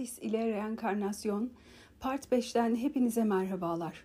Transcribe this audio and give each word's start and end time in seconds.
Alice 0.00 0.22
ile 0.22 0.46
Reenkarnasyon 0.46 1.50
Part 2.00 2.32
5'ten 2.32 2.76
hepinize 2.76 3.24
merhabalar. 3.24 4.04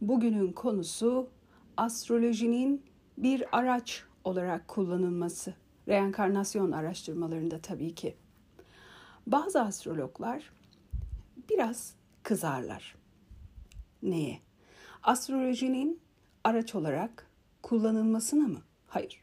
Bugünün 0.00 0.52
konusu 0.52 1.28
astrolojinin 1.76 2.82
bir 3.18 3.58
araç 3.58 4.04
olarak 4.24 4.68
kullanılması. 4.68 5.54
Reenkarnasyon 5.88 6.72
araştırmalarında 6.72 7.58
tabii 7.58 7.94
ki. 7.94 8.16
Bazı 9.26 9.60
astrologlar 9.60 10.52
biraz 11.50 11.94
kızarlar. 12.22 12.96
Neye? 14.02 14.40
Astrolojinin 15.02 16.00
araç 16.44 16.74
olarak 16.74 17.30
kullanılmasına 17.62 18.48
mı? 18.48 18.62
Hayır. 18.86 19.22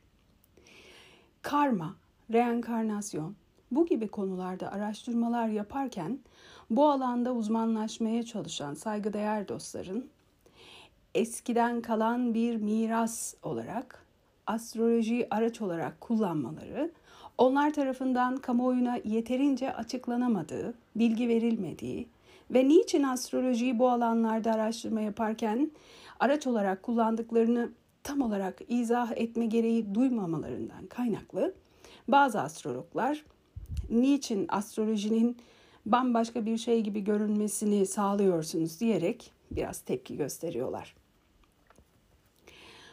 Karma, 1.41 1.95
reenkarnasyon, 2.33 3.35
bu 3.75 3.85
gibi 3.85 4.07
konularda 4.07 4.71
araştırmalar 4.71 5.47
yaparken 5.47 6.19
bu 6.69 6.89
alanda 6.89 7.33
uzmanlaşmaya 7.33 8.23
çalışan 8.23 8.73
saygıdeğer 8.73 9.47
dostların 9.47 10.09
eskiden 11.15 11.81
kalan 11.81 12.33
bir 12.33 12.55
miras 12.55 13.33
olarak 13.43 14.05
astrolojiyi 14.47 15.27
araç 15.31 15.61
olarak 15.61 16.01
kullanmaları 16.01 16.91
onlar 17.37 17.73
tarafından 17.73 18.37
kamuoyuna 18.37 18.99
yeterince 19.03 19.73
açıklanamadığı, 19.73 20.73
bilgi 20.95 21.27
verilmediği 21.27 22.07
ve 22.51 22.67
niçin 22.67 23.03
astrolojiyi 23.03 23.79
bu 23.79 23.89
alanlarda 23.89 24.51
araştırma 24.51 25.01
yaparken 25.01 25.71
araç 26.19 26.47
olarak 26.47 26.83
kullandıklarını 26.83 27.69
tam 28.03 28.21
olarak 28.21 28.61
izah 28.67 29.11
etme 29.15 29.45
gereği 29.45 29.95
duymamalarından 29.95 30.85
kaynaklı 30.85 31.53
bazı 32.07 32.41
astrologlar 32.41 33.23
niçin 33.89 34.45
astrolojinin 34.49 35.37
bambaşka 35.85 36.45
bir 36.45 36.57
şey 36.57 36.81
gibi 36.81 37.03
görünmesini 37.03 37.85
sağlıyorsunuz 37.85 38.79
diyerek 38.79 39.31
biraz 39.51 39.81
tepki 39.81 40.17
gösteriyorlar. 40.17 40.95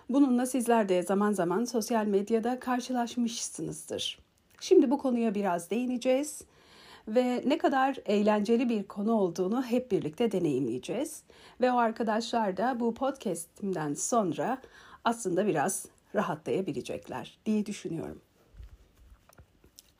Bununla 0.08 0.46
sizler 0.46 0.88
de 0.88 1.02
zaman 1.02 1.32
zaman 1.32 1.64
sosyal 1.64 2.06
medyada 2.06 2.60
karşılaşmışsınızdır. 2.60 4.18
Şimdi 4.60 4.90
bu 4.90 4.98
konuya 4.98 5.34
biraz 5.34 5.70
değineceğiz 5.70 6.42
ve 7.08 7.42
ne 7.46 7.58
kadar 7.58 7.96
eğlenceli 8.06 8.68
bir 8.68 8.82
konu 8.82 9.12
olduğunu 9.12 9.62
hep 9.62 9.90
birlikte 9.90 10.32
deneyimleyeceğiz. 10.32 11.22
Ve 11.60 11.72
o 11.72 11.76
arkadaşlar 11.76 12.56
da 12.56 12.80
bu 12.80 12.94
podcast'imden 12.94 13.94
sonra 13.94 14.58
aslında 15.04 15.46
biraz 15.46 15.86
rahatlayabilecekler 16.14 17.38
diye 17.46 17.66
düşünüyorum. 17.66 18.20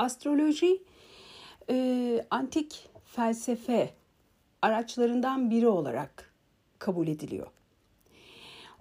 Astroloji 0.00 0.82
e, 1.70 2.26
antik 2.30 2.88
felsefe 3.04 3.94
araçlarından 4.62 5.50
biri 5.50 5.68
olarak 5.68 6.34
kabul 6.78 7.08
ediliyor. 7.08 7.46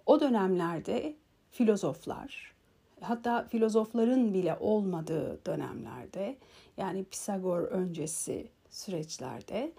O 0.06 0.20
dönemlerde 0.20 1.16
filozoflar, 1.52 2.54
hatta 3.02 3.44
filozofların 3.44 4.34
bile 4.34 4.58
olmadığı 4.60 5.46
dönemlerde, 5.46 6.38
yani 6.78 7.04
Pisagor 7.04 7.62
öncesi 7.62 8.50
süreçlerde, 8.70 9.72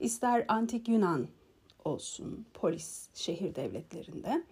ister 0.00 0.44
antik 0.48 0.88
Yunan 0.88 1.28
olsun, 1.84 2.46
polis 2.54 3.08
şehir 3.14 3.54
devletlerinde, 3.54 4.42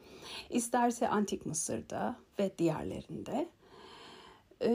isterse 0.51 1.09
antik 1.09 1.47
Mısır'da 1.47 2.17
ve 2.39 2.51
diğerlerinde 2.59 3.49
e, 4.63 4.69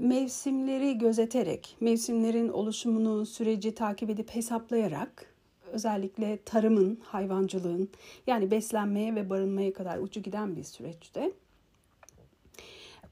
mevsimleri 0.00 0.98
gözeterek, 0.98 1.76
mevsimlerin 1.80 2.48
oluşumunu, 2.48 3.26
süreci 3.26 3.74
takip 3.74 4.10
edip 4.10 4.30
hesaplayarak 4.30 5.34
özellikle 5.72 6.38
tarımın, 6.44 7.00
hayvancılığın 7.02 7.88
yani 8.26 8.50
beslenmeye 8.50 9.14
ve 9.14 9.30
barınmaya 9.30 9.72
kadar 9.72 9.98
ucu 9.98 10.22
giden 10.22 10.56
bir 10.56 10.64
süreçte 10.64 11.32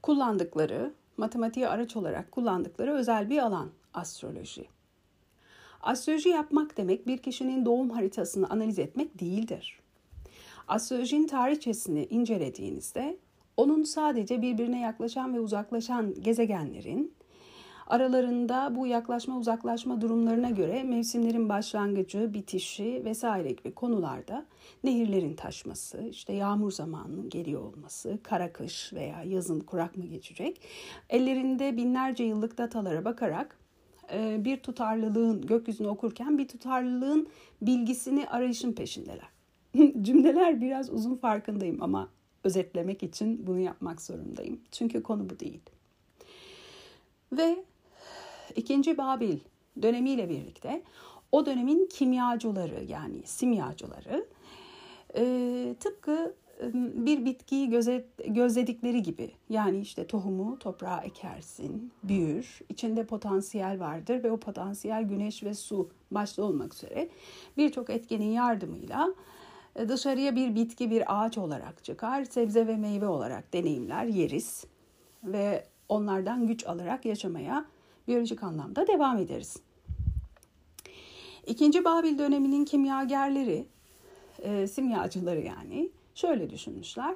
kullandıkları, 0.01 0.93
matematiği 1.17 1.67
araç 1.67 1.95
olarak 1.95 2.31
kullandıkları 2.31 2.93
özel 2.93 3.29
bir 3.29 3.39
alan 3.39 3.69
astroloji. 3.93 4.65
Astroloji 5.81 6.29
yapmak 6.29 6.77
demek 6.77 7.07
bir 7.07 7.17
kişinin 7.17 7.65
doğum 7.65 7.89
haritasını 7.89 8.49
analiz 8.49 8.79
etmek 8.79 9.19
değildir. 9.19 9.79
Astrolojinin 10.67 11.27
tarihçesini 11.27 12.05
incelediğinizde 12.05 13.17
onun 13.57 13.83
sadece 13.83 14.41
birbirine 14.41 14.79
yaklaşan 14.79 15.33
ve 15.33 15.39
uzaklaşan 15.39 16.13
gezegenlerin 16.21 17.13
aralarında 17.87 18.75
bu 18.75 18.87
yaklaşma 18.87 19.37
uzaklaşma 19.37 20.01
durumlarına 20.01 20.49
göre 20.49 20.83
mevsimlerin 20.83 21.49
başlangıcı, 21.49 22.33
bitişi 22.33 23.01
vesaire 23.05 23.51
gibi 23.51 23.71
konularda 23.71 24.45
nehirlerin 24.83 25.35
taşması, 25.35 26.07
işte 26.09 26.33
yağmur 26.33 26.71
zamanının 26.71 27.29
geliyor 27.29 27.61
olması, 27.61 28.19
kara 28.23 28.53
kış 28.53 28.93
veya 28.93 29.23
yazın 29.23 29.59
kurak 29.59 29.97
mı 29.97 30.05
geçecek, 30.05 30.61
ellerinde 31.09 31.77
binlerce 31.77 32.23
yıllık 32.23 32.57
datalara 32.57 33.05
bakarak 33.05 33.57
e, 34.13 34.45
bir 34.45 34.57
tutarlılığın 34.57 35.41
gökyüzünü 35.41 35.87
okurken 35.87 36.37
bir 36.37 36.47
tutarlılığın 36.47 37.27
bilgisini 37.61 38.27
arayışın 38.29 38.73
peşindeler. 38.73 39.29
Cümleler 40.01 40.61
biraz 40.61 40.89
uzun 40.89 41.15
farkındayım 41.15 41.83
ama 41.83 42.09
özetlemek 42.45 43.03
için 43.03 43.47
bunu 43.47 43.59
yapmak 43.59 44.01
zorundayım. 44.01 44.61
Çünkü 44.71 45.03
konu 45.03 45.29
bu 45.29 45.39
değil. 45.39 45.61
Ve 47.31 47.63
ikinci 48.55 48.97
Babil 48.97 49.39
dönemiyle 49.81 50.29
birlikte 50.29 50.83
o 51.31 51.45
dönemin 51.45 51.85
kimyacıları 51.85 52.83
yani 52.83 53.21
simyacıları 53.25 54.25
e, 55.17 55.75
tıpkı 55.79 56.35
bir 56.73 57.25
bitkiyi 57.25 57.69
gözet, 57.69 58.05
gözledikleri 58.27 59.01
gibi 59.01 59.31
yani 59.49 59.79
işte 59.79 60.07
tohumu 60.07 60.59
toprağa 60.59 61.01
ekersin, 61.01 61.91
büyür, 62.03 62.59
içinde 62.69 63.05
potansiyel 63.05 63.79
vardır 63.79 64.23
ve 64.23 64.31
o 64.31 64.37
potansiyel 64.37 65.03
güneş 65.03 65.43
ve 65.43 65.53
su 65.53 65.89
başta 66.11 66.43
olmak 66.43 66.73
üzere 66.73 67.09
birçok 67.57 67.89
etkenin 67.89 68.31
yardımıyla 68.31 69.07
e, 69.09 69.13
dışarıya 69.77 70.35
bir 70.35 70.55
bitki, 70.55 70.91
bir 70.91 71.03
ağaç 71.07 71.37
olarak 71.37 71.83
çıkar, 71.83 72.23
sebze 72.23 72.67
ve 72.67 72.77
meyve 72.77 73.07
olarak 73.07 73.53
deneyimler, 73.53 74.05
yeriz 74.05 74.65
ve 75.23 75.65
onlardan 75.89 76.47
güç 76.47 76.67
alarak 76.67 77.05
yaşamaya 77.05 77.65
biyolojik 78.07 78.43
anlamda 78.43 78.87
devam 78.87 79.17
ederiz. 79.17 79.57
İkinci 81.47 81.85
Babil 81.85 82.17
döneminin 82.17 82.65
kimyagerleri, 82.65 83.65
e, 84.39 84.67
simyacıları 84.67 85.41
yani 85.41 85.89
şöyle 86.15 86.49
düşünmüşler. 86.49 87.15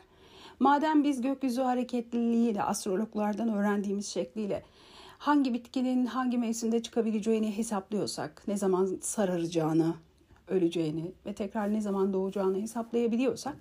Madem 0.59 1.03
biz 1.03 1.22
gökyüzü 1.22 1.62
hareketliliğiyle, 1.62 2.64
astrologlardan 2.64 3.50
öğrendiğimiz 3.50 4.08
şekliyle 4.08 4.64
hangi 5.18 5.53
bitkinin 5.53 6.06
hangi 6.06 6.38
mevsimde 6.38 6.84
çıkabileceğini 6.84 7.58
hesaplıyorsak, 7.58 8.44
ne 8.48 8.58
zaman 8.58 8.98
sararacağını, 9.02 9.94
öleceğini 10.50 11.12
ve 11.26 11.34
tekrar 11.34 11.74
ne 11.74 11.82
zaman 11.82 12.14
doğacağını 12.14 12.62
hesaplayabiliyorsak 12.62 13.56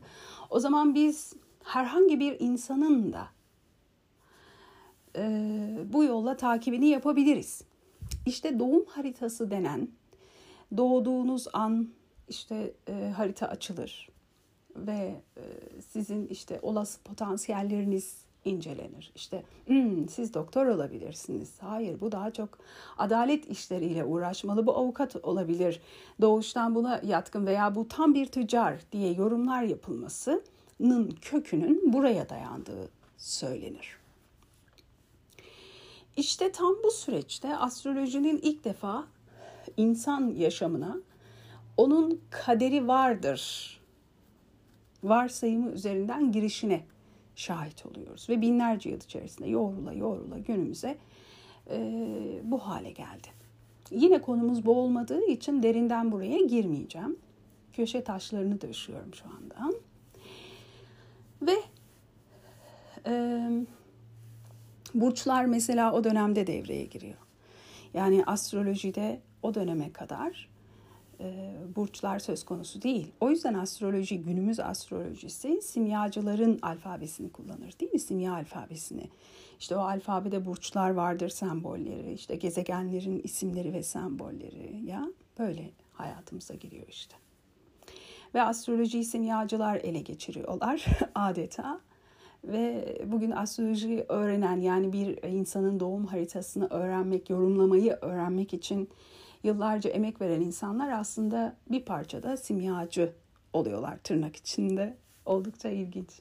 o 0.50 0.60
zaman 0.60 0.94
biz 0.94 1.32
herhangi 1.65 2.21
bir 2.21 2.41
insanın 2.41 3.12
da 3.12 3.28
e, 5.16 5.22
bu 5.93 6.04
yolla 6.04 6.37
takibini 6.37 6.88
yapabiliriz. 6.88 7.62
İşte 8.26 8.59
doğum 8.59 8.84
haritası 8.87 9.50
denen 9.50 9.88
doğduğunuz 10.76 11.47
an 11.53 11.88
işte 12.28 12.72
e, 12.88 13.12
harita 13.16 13.49
açılır 13.49 14.09
ve 14.76 15.20
e, 15.37 15.43
sizin 15.81 16.26
işte 16.26 16.59
olası 16.62 17.00
potansiyelleriniz 17.03 18.28
incelenir. 18.48 19.12
İşte 19.14 19.43
hmm, 19.67 20.08
siz 20.08 20.34
doktor 20.34 20.67
olabilirsiniz. 20.67 21.50
Hayır 21.61 22.00
bu 22.00 22.12
daha 22.12 22.31
çok 22.31 22.58
adalet 22.99 23.50
işleriyle 23.50 24.05
uğraşmalı. 24.05 24.67
Bu 24.67 24.76
avukat 24.76 25.17
olabilir. 25.17 25.81
Doğuştan 26.20 26.75
buna 26.75 27.00
yatkın 27.05 27.46
veya 27.46 27.75
bu 27.75 27.88
tam 27.88 28.14
bir 28.14 28.26
tüccar 28.26 28.81
diye 28.93 29.12
yorumlar 29.12 29.62
yapılmasının 29.62 31.11
kökünün 31.20 31.93
buraya 31.93 32.28
dayandığı 32.28 32.88
söylenir. 33.17 33.99
İşte 36.17 36.52
tam 36.52 36.75
bu 36.84 36.90
süreçte 36.90 37.56
astrolojinin 37.56 38.38
ilk 38.43 38.64
defa 38.64 39.05
insan 39.76 40.34
yaşamına 40.37 40.96
onun 41.76 42.20
kaderi 42.31 42.88
vardır 42.88 43.75
varsayımı 45.05 45.70
üzerinden 45.70 46.32
girişine 46.32 46.84
şahit 47.38 47.87
oluyoruz. 47.87 48.29
Ve 48.29 48.40
binlerce 48.40 48.90
yıl 48.90 49.00
içerisinde 49.00 49.49
yoğrula 49.49 49.93
yoğrula 49.93 50.38
günümüze 50.38 50.99
e, 51.70 51.79
bu 52.43 52.58
hale 52.58 52.90
geldi. 52.90 53.29
Yine 53.90 54.23
konumuz 54.23 54.67
bu 54.67 54.81
olmadığı 54.81 55.26
için 55.26 55.62
derinden 55.62 56.12
buraya 56.12 56.38
girmeyeceğim. 56.38 57.17
Köşe 57.73 58.05
taşlarını 58.05 58.61
döşüyorum 58.61 59.14
şu 59.14 59.25
anda. 59.25 59.79
Ve 61.43 61.56
e, 63.06 63.43
burçlar 64.94 65.44
mesela 65.44 65.93
o 65.93 66.05
dönemde 66.05 66.46
devreye 66.46 66.85
giriyor. 66.85 67.19
Yani 67.94 68.25
astrolojide 68.26 69.20
o 69.43 69.55
döneme 69.55 69.93
kadar 69.93 70.48
e, 71.20 71.55
burçlar 71.76 72.19
söz 72.19 72.44
konusu 72.44 72.82
değil. 72.82 73.12
O 73.20 73.31
yüzden 73.31 73.55
astroloji, 73.55 74.23
günümüz 74.23 74.61
astrolojisi 74.61 75.62
simyacıların 75.62 76.59
alfabesini 76.62 77.32
kullanır 77.32 77.73
değil 77.81 77.93
mi? 77.93 77.99
Simya 77.99 78.35
alfabesini. 78.35 79.09
İşte 79.61 79.76
o 79.76 79.81
alfabede 79.81 80.47
burçlar 80.47 80.91
vardır 80.91 81.29
sembolleri, 81.29 82.12
işte 82.12 82.37
gezegenlerin 82.37 83.20
isimleri 83.25 83.73
ve 83.73 83.82
sembolleri 83.82 84.81
ya 84.85 85.09
böyle 85.38 85.70
hayatımıza 85.93 86.55
giriyor 86.55 86.87
işte. 86.88 87.17
Ve 88.35 88.43
astrolojiyi 88.43 89.05
simyacılar 89.05 89.76
ele 89.76 90.00
geçiriyorlar 90.00 90.87
adeta. 91.14 91.81
Ve 92.44 92.99
bugün 93.06 93.31
astroloji 93.31 94.05
öğrenen 94.09 94.61
yani 94.61 94.93
bir 94.93 95.23
insanın 95.23 95.81
doğum 95.81 96.06
haritasını 96.06 96.67
öğrenmek, 96.71 97.31
yorumlamayı 97.31 97.99
öğrenmek 98.00 98.55
için 98.55 98.88
yıllarca 99.43 99.90
emek 99.90 100.20
veren 100.20 100.40
insanlar 100.40 100.88
aslında 100.88 101.56
bir 101.70 101.85
parçada 101.85 102.37
simyacı 102.37 103.12
oluyorlar 103.52 103.99
tırnak 103.99 104.37
içinde. 104.37 104.96
Oldukça 105.26 105.69
ilginç. 105.69 106.20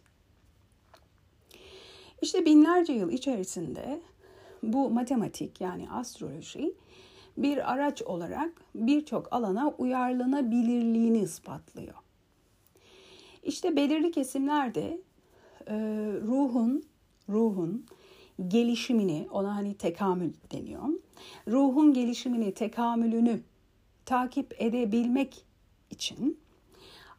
İşte 2.22 2.46
binlerce 2.46 2.94
yıl 2.94 3.12
içerisinde 3.12 4.02
bu 4.64 4.90
matematik 4.90 5.62
yani 5.62 5.92
astroloji 5.92 6.74
bir 7.38 7.74
araç 7.74 8.02
olarak 8.02 8.52
birçok 8.76 9.34
alana 9.34 9.74
uyarlanabilirliğini 9.78 11.20
ispatlıyor. 11.20 11.94
İşte 13.44 13.76
belirli 13.76 14.12
kesimlerde 14.12 15.02
e, 15.68 15.76
ruhun 16.22 16.84
ruhun 17.30 17.86
gelişimini 18.48 19.28
ona 19.32 19.56
hani 19.56 19.78
tekamül 19.78 20.34
deniyor. 20.52 20.84
Ruhun 21.48 21.94
gelişimini, 21.94 22.54
tekamülünü 22.54 23.40
takip 24.06 24.56
edebilmek 24.58 25.46
için 25.90 26.40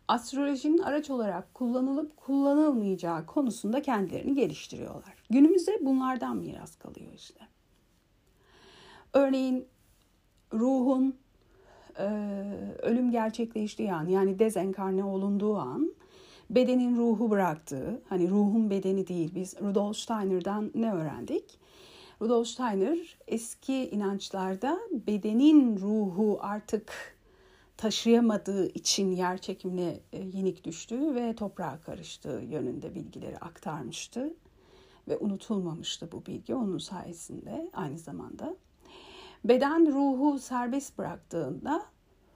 astrolojinin 0.08 0.78
araç 0.78 1.10
olarak 1.10 1.54
kullanılıp 1.54 2.16
kullanılmayacağı 2.16 3.26
konusunda 3.26 3.82
kendilerini 3.82 4.34
geliştiriyorlar. 4.34 5.14
Günümüzde 5.30 5.78
bunlardan 5.80 6.36
miras 6.36 6.76
kalıyor 6.76 7.12
işte. 7.14 7.40
Örneğin 9.12 9.66
ruhun 10.52 11.16
e, 11.98 12.04
ölüm 12.82 13.10
gerçekleştiği 13.10 13.92
an 13.92 14.06
yani 14.06 14.38
dezenkarne 14.38 15.04
olunduğu 15.04 15.56
an 15.56 15.92
bedenin 16.50 16.96
ruhu 16.96 17.30
bıraktığı, 17.30 18.02
hani 18.08 18.30
ruhun 18.30 18.70
bedeni 18.70 19.08
değil 19.08 19.34
biz 19.34 19.60
Rudolf 19.60 19.96
Steiner'dan 19.96 20.70
ne 20.74 20.92
öğrendik? 20.92 21.58
Rudolf 22.22 22.48
Steiner 22.48 23.18
eski 23.26 23.90
inançlarda 23.90 24.78
bedenin 25.06 25.76
ruhu 25.76 26.38
artık 26.40 27.18
taşıyamadığı 27.76 28.68
için 28.68 29.10
yer 29.10 29.38
çekimine 29.38 30.00
e, 30.12 30.18
yenik 30.18 30.64
düştüğü 30.64 31.14
ve 31.14 31.34
toprağa 31.34 31.80
karıştığı 31.80 32.42
yönünde 32.48 32.94
bilgileri 32.94 33.38
aktarmıştı. 33.38 34.34
Ve 35.08 35.18
unutulmamıştı 35.18 36.12
bu 36.12 36.26
bilgi 36.26 36.54
onun 36.54 36.78
sayesinde 36.78 37.70
aynı 37.72 37.98
zamanda. 37.98 38.56
Beden 39.44 39.92
ruhu 39.92 40.38
serbest 40.38 40.98
bıraktığında 40.98 41.82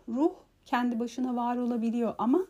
ruh 0.08 0.32
kendi 0.66 1.00
başına 1.00 1.36
var 1.36 1.56
olabiliyor 1.56 2.14
ama 2.18 2.46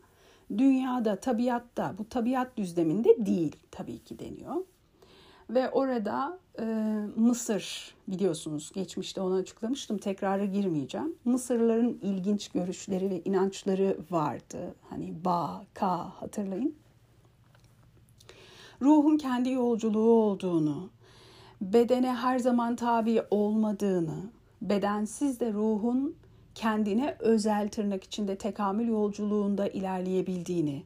dünyada, 0.59 1.17
tabiatta, 1.17 1.95
bu 1.99 2.09
tabiat 2.09 2.57
düzleminde 2.57 3.27
değil 3.27 3.57
tabii 3.71 3.99
ki 3.99 4.19
deniyor. 4.19 4.57
Ve 5.51 5.71
orada 5.71 6.39
e, 6.59 6.65
Mısır 7.17 7.95
biliyorsunuz 8.09 8.71
geçmişte 8.75 9.21
onu 9.21 9.35
açıklamıştım 9.35 9.99
tekrara 9.99 10.45
girmeyeceğim. 10.45 11.15
Mısırlıların 11.25 11.99
ilginç 12.03 12.49
görüşleri 12.49 13.11
ve 13.11 13.23
inançları 13.25 13.97
vardı. 14.11 14.75
Hani 14.91 15.25
Ba, 15.25 15.65
Ka 15.75 16.11
hatırlayın. 16.21 16.75
Ruhun 18.83 19.17
kendi 19.17 19.51
yolculuğu 19.51 20.13
olduğunu, 20.13 20.91
bedene 21.61 22.15
her 22.15 22.39
zaman 22.39 22.77
tabi 22.77 23.23
olmadığını, 23.31 24.17
bedensiz 24.63 25.41
de 25.41 25.53
ruhun 25.53 26.17
kendine 26.55 27.17
özel 27.19 27.69
tırnak 27.69 28.05
içinde 28.05 28.39
tekamül 28.39 28.89
yolculuğunda 28.89 29.69
ilerleyebildiğini, 29.69 30.83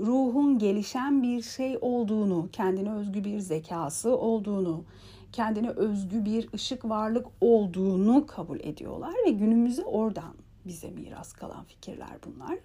ruhun 0.00 0.58
gelişen 0.58 1.22
bir 1.22 1.42
şey 1.42 1.78
olduğunu, 1.80 2.48
kendine 2.52 2.92
özgü 2.92 3.24
bir 3.24 3.38
zekası 3.38 4.16
olduğunu, 4.16 4.84
kendine 5.32 5.70
özgü 5.70 6.24
bir 6.24 6.52
ışık 6.54 6.84
varlık 6.84 7.26
olduğunu 7.40 8.26
kabul 8.26 8.60
ediyorlar 8.60 9.14
ve 9.26 9.30
günümüzde 9.30 9.84
oradan 9.84 10.34
bize 10.66 10.90
miras 10.90 11.32
kalan 11.32 11.64
fikirler 11.64 12.16
bunlar. 12.26 12.58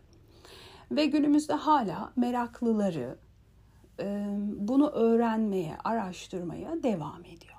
Ve 0.92 1.06
günümüzde 1.06 1.54
hala 1.54 2.12
meraklıları 2.16 3.18
bunu 4.58 4.90
öğrenmeye, 4.90 5.78
araştırmaya 5.84 6.84
devam 6.84 7.26
ediyor. 7.26 7.59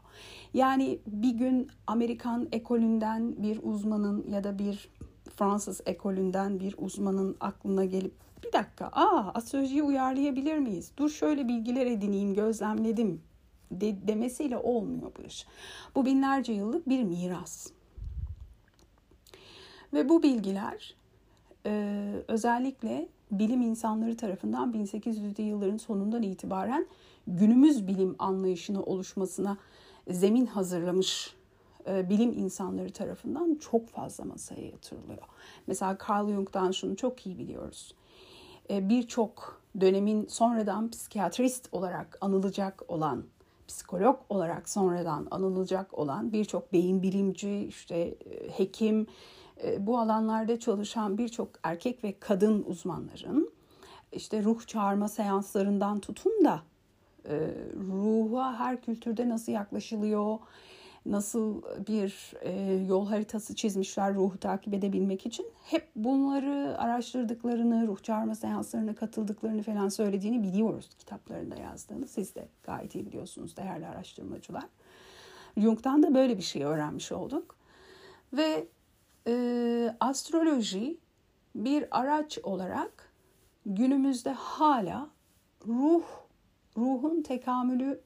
Yani 0.55 0.99
bir 1.07 1.35
gün 1.35 1.69
Amerikan 1.87 2.49
ekolünden 2.53 3.43
bir 3.43 3.61
uzmanın 3.63 4.25
ya 4.31 4.45
da 4.45 4.59
bir 4.59 4.89
Fransız 5.37 5.81
ekolünden 5.87 6.61
bir 6.61 6.75
uzmanın 6.79 7.37
aklına 7.41 7.85
gelip 7.85 8.15
bir 8.45 8.53
dakika 8.53 8.87
aa 8.87 9.31
astrolojiyi 9.35 9.83
uyarlayabilir 9.83 10.59
miyiz? 10.59 10.93
Dur 10.97 11.11
şöyle 11.11 11.49
bilgiler 11.49 11.87
edineyim 11.87 12.35
gözlemledim 12.35 13.23
de, 13.71 14.09
demesiyle 14.09 14.59
olmuyor 14.59 15.13
bu 15.19 15.23
iş. 15.23 15.47
Bu 15.95 16.07
binlerce 16.07 16.53
yıllık 16.53 16.89
bir 16.89 17.03
miras. 17.03 17.71
Ve 19.93 20.09
bu 20.09 20.23
bilgiler 20.23 20.95
e, 21.67 22.13
özellikle 22.29 23.09
bilim 23.31 23.61
insanları 23.61 24.17
tarafından 24.17 24.73
1800'lü 24.73 25.43
yılların 25.43 25.77
sonundan 25.77 26.23
itibaren 26.23 26.87
günümüz 27.27 27.87
bilim 27.87 28.17
anlayışını 28.19 28.83
oluşmasına 28.83 29.57
zemin 30.11 30.47
hazırlamış 30.47 31.35
e, 31.89 32.09
bilim 32.09 32.33
insanları 32.33 32.93
tarafından 32.93 33.59
çok 33.61 33.89
fazla 33.89 34.25
masaya 34.25 34.67
yatırılıyor. 34.67 35.23
Mesela 35.67 35.99
Carl 36.09 36.29
Jung'dan 36.29 36.71
şunu 36.71 36.97
çok 36.97 37.27
iyi 37.27 37.39
biliyoruz. 37.39 37.95
E, 38.71 38.89
birçok 38.89 39.61
dönemin 39.81 40.27
sonradan 40.27 40.91
psikiyatrist 40.91 41.69
olarak 41.73 42.19
anılacak 42.21 42.83
olan, 42.89 43.25
psikolog 43.69 44.21
olarak 44.29 44.69
sonradan 44.69 45.27
anılacak 45.31 45.99
olan 45.99 46.33
birçok 46.33 46.73
beyin 46.73 47.03
bilimci, 47.03 47.65
işte 47.69 47.97
e, 47.97 48.59
hekim, 48.59 49.07
bu 49.79 49.99
alanlarda 49.99 50.61
çalışan 50.61 51.19
birçok 51.19 51.49
erkek 51.63 52.05
ve 52.05 52.15
kadın 52.21 52.65
uzmanların 52.69 53.53
işte 54.13 54.43
ruh 54.43 54.67
çağırma 54.67 55.09
seanslarından 55.09 56.01
tutun 56.01 56.45
da 56.45 56.63
e, 57.29 57.55
ruha 57.89 58.59
her 58.59 58.81
kültürde 58.81 59.29
nasıl 59.29 59.53
yaklaşılıyor, 59.53 60.39
nasıl 61.07 61.63
bir 61.89 62.33
e, 62.41 62.75
yol 62.89 63.07
haritası 63.07 63.55
çizmişler 63.55 64.15
ruhu 64.15 64.39
takip 64.39 64.75
edebilmek 64.75 65.27
için. 65.27 65.47
Hep 65.65 65.89
bunları 65.97 66.79
araştırdıklarını, 66.79 67.87
ruh 67.87 68.03
çağırma 68.03 68.35
seanslarına 68.35 68.95
katıldıklarını 68.95 69.63
falan 69.63 69.89
söylediğini 69.89 70.43
biliyoruz 70.43 70.89
kitaplarında 70.99 71.57
yazdığını. 71.57 72.09
Siz 72.09 72.35
de 72.35 72.49
gayet 72.63 72.95
iyi 72.95 73.07
biliyorsunuz 73.07 73.57
değerli 73.57 73.87
araştırmacılar. 73.87 74.65
Jung'dan 75.57 76.03
da 76.03 76.15
böyle 76.15 76.37
bir 76.37 76.43
şey 76.43 76.65
öğrenmiş 76.65 77.13
olduk. 77.13 77.57
Ve 78.33 78.67
e, 79.27 79.97
astroloji 80.01 80.99
bir 81.55 81.85
araç 81.91 82.39
olarak 82.43 83.13
günümüzde 83.67 84.31
hala 84.31 85.11
ruh 85.67 86.05
ruhun 86.81 87.23
tekamülü 87.23 88.01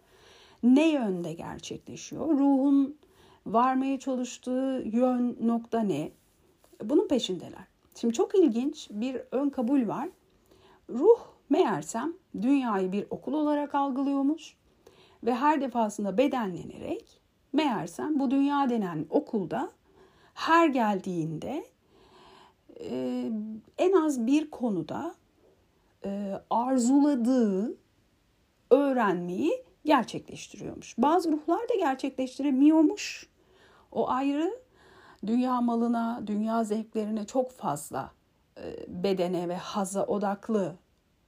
ne 0.62 0.88
yönde 0.88 1.32
gerçekleşiyor? 1.32 2.28
Ruhun 2.28 2.96
varmaya 3.46 3.98
çalıştığı 3.98 4.82
yön 4.86 5.36
nokta 5.40 5.80
ne? 5.80 6.10
Bunun 6.82 7.08
peşindeler. 7.08 7.64
Şimdi 7.94 8.14
çok 8.14 8.34
ilginç 8.34 8.88
bir 8.90 9.20
ön 9.32 9.50
kabul 9.50 9.88
var. 9.88 10.08
Ruh 10.90 11.18
meğersem 11.50 12.12
dünyayı 12.42 12.92
bir 12.92 13.06
okul 13.10 13.32
olarak 13.32 13.74
algılıyormuş 13.74 14.56
ve 15.24 15.34
her 15.34 15.60
defasında 15.60 16.18
bedenlenerek 16.18 17.20
meğersem 17.52 18.18
bu 18.18 18.30
dünya 18.30 18.70
denen 18.70 19.06
okulda 19.10 19.70
her 20.34 20.68
geldiğinde 20.68 21.64
e, 22.80 23.30
en 23.78 23.92
az 23.92 24.26
bir 24.26 24.50
konuda 24.50 25.14
e, 26.04 26.40
arzuladığı 26.50 27.76
öğrenmeyi 28.70 29.64
gerçekleştiriyormuş. 29.84 30.98
Bazı 30.98 31.32
ruhlar 31.32 31.68
da 31.68 31.74
gerçekleştiremiyormuş. 31.78 33.28
O 33.92 34.10
ayrı 34.10 34.58
dünya 35.26 35.60
malına, 35.60 36.22
dünya 36.26 36.64
zevklerine 36.64 37.26
çok 37.26 37.52
fazla 37.52 38.10
e, 38.58 38.62
bedene 38.88 39.48
ve 39.48 39.56
haza 39.56 40.04
odaklı 40.06 40.74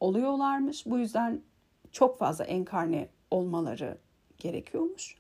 oluyorlarmış. 0.00 0.87
Bu 0.87 0.99
yüzden 0.99 1.43
çok 1.93 2.19
fazla 2.19 2.45
enkarne 2.45 3.09
olmaları 3.31 3.99
gerekiyormuş. 4.38 5.16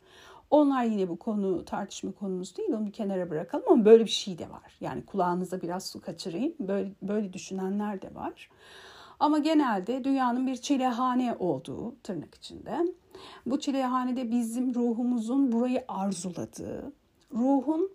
Onlar 0.50 0.84
yine 0.84 1.08
bu 1.08 1.16
konu 1.18 1.64
tartışma 1.64 2.12
konumuz 2.12 2.56
değil. 2.56 2.72
Onu 2.72 2.86
bir 2.86 2.92
kenara 2.92 3.30
bırakalım 3.30 3.64
ama 3.68 3.84
böyle 3.84 4.04
bir 4.04 4.10
şey 4.10 4.38
de 4.38 4.50
var. 4.50 4.76
Yani 4.80 5.06
kulağınıza 5.06 5.62
biraz 5.62 5.86
su 5.86 6.00
kaçırayım. 6.00 6.54
Böyle, 6.60 6.90
böyle 7.02 7.32
düşünenler 7.32 8.02
de 8.02 8.14
var. 8.14 8.50
Ama 9.20 9.38
genelde 9.38 10.04
dünyanın 10.04 10.46
bir 10.46 10.56
çilehane 10.56 11.34
olduğu 11.38 11.94
tırnak 12.02 12.34
içinde. 12.34 12.86
Bu 13.46 13.60
çilehanede 13.60 14.30
bizim 14.30 14.74
ruhumuzun 14.74 15.52
burayı 15.52 15.84
arzuladığı, 15.88 16.92
ruhun 17.34 17.90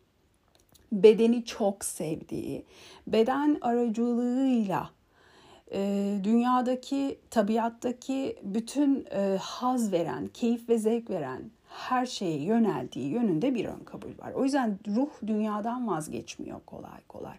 bedeni 0.91 1.45
çok 1.45 1.85
sevdiği, 1.85 2.65
beden 3.07 3.57
aracılığıyla 3.61 4.89
e, 5.71 6.19
dünyadaki, 6.23 7.19
tabiattaki 7.29 8.39
bütün 8.43 9.05
e, 9.11 9.37
haz 9.41 9.91
veren, 9.91 10.27
keyif 10.27 10.69
ve 10.69 10.77
zevk 10.77 11.09
veren 11.09 11.51
her 11.69 12.05
şeye 12.05 12.41
yöneldiği 12.41 13.09
yönünde 13.09 13.55
bir 13.55 13.65
ön 13.65 13.79
kabul 13.79 14.09
var. 14.19 14.31
O 14.31 14.43
yüzden 14.43 14.79
ruh 14.87 15.09
dünyadan 15.27 15.87
vazgeçmiyor 15.87 16.59
kolay 16.65 17.01
kolay. 17.07 17.35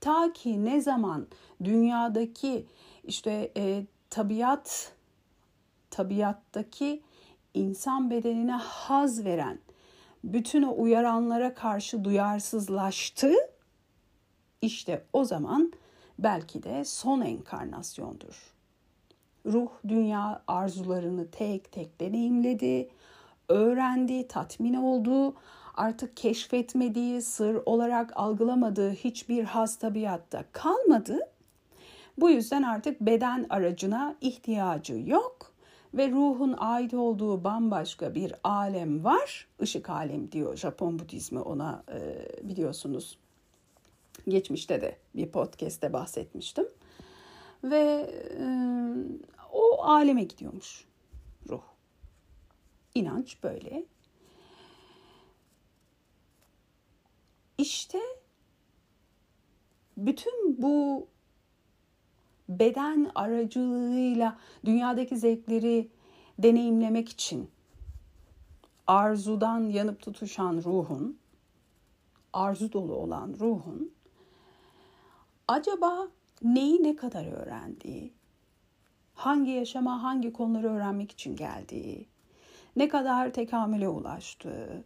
Ta 0.00 0.32
ki 0.32 0.64
ne 0.64 0.80
zaman 0.80 1.26
dünyadaki 1.64 2.64
işte 3.08 3.52
e, 3.56 3.84
tabiat 4.10 4.92
tabiattaki 5.90 7.02
insan 7.54 8.10
bedenine 8.10 8.52
haz 8.52 9.24
veren 9.24 9.58
bütün 10.24 10.62
o 10.62 10.82
uyaranlara 10.82 11.54
karşı 11.54 12.04
duyarsızlaştı. 12.04 13.32
İşte 14.62 15.04
o 15.12 15.24
zaman 15.24 15.72
belki 16.18 16.62
de 16.62 16.84
son 16.84 17.20
enkarnasyondur. 17.20 18.54
Ruh 19.46 19.70
dünya 19.88 20.42
arzularını 20.46 21.30
tek 21.30 21.72
tek 21.72 22.00
deneyimledi, 22.00 22.90
öğrendi, 23.48 24.28
tatmin 24.28 24.74
oldu. 24.74 25.34
Artık 25.74 26.16
keşfetmediği, 26.16 27.22
sır 27.22 27.58
olarak 27.66 28.12
algılamadığı 28.16 28.90
hiçbir 28.90 29.44
has 29.44 29.76
tabiatta 29.76 30.44
kalmadı. 30.52 31.20
Bu 32.18 32.30
yüzden 32.30 32.62
artık 32.62 33.00
beden 33.00 33.46
aracına 33.50 34.16
ihtiyacı 34.20 34.94
yok 34.94 35.52
ve 35.94 36.10
ruhun 36.10 36.54
ait 36.58 36.94
olduğu 36.94 37.44
bambaşka 37.44 38.14
bir 38.14 38.34
alem 38.44 39.04
var. 39.04 39.48
Işık 39.60 39.90
alem 39.90 40.32
diyor 40.32 40.56
Japon 40.56 40.98
Budizmi 40.98 41.40
ona 41.40 41.84
e, 41.92 42.26
biliyorsunuz. 42.48 43.18
Geçmişte 44.28 44.80
de 44.80 44.96
bir 45.14 45.28
podcast'te 45.28 45.92
bahsetmiştim. 45.92 46.68
Ve 47.64 48.10
e, 48.40 48.44
o 49.52 49.82
aleme 49.84 50.24
gidiyormuş 50.24 50.84
ruh. 51.48 51.62
İnanç 52.94 53.42
böyle. 53.42 53.84
İşte 57.58 57.98
bütün 59.96 60.62
bu 60.62 61.06
beden 62.48 63.10
aracılığıyla 63.14 64.38
dünyadaki 64.64 65.16
zevkleri 65.16 65.88
deneyimlemek 66.38 67.08
için 67.08 67.50
arzudan 68.86 69.60
yanıp 69.60 70.02
tutuşan 70.02 70.62
ruhun, 70.64 71.18
arzu 72.32 72.72
dolu 72.72 72.94
olan 72.94 73.34
ruhun 73.40 73.92
acaba 75.48 76.08
neyi 76.42 76.82
ne 76.82 76.96
kadar 76.96 77.26
öğrendiği, 77.26 78.12
hangi 79.14 79.50
yaşama 79.50 80.02
hangi 80.02 80.32
konuları 80.32 80.70
öğrenmek 80.70 81.12
için 81.12 81.36
geldiği, 81.36 82.06
ne 82.76 82.88
kadar 82.88 83.32
tekamüle 83.32 83.88
ulaştığı, 83.88 84.84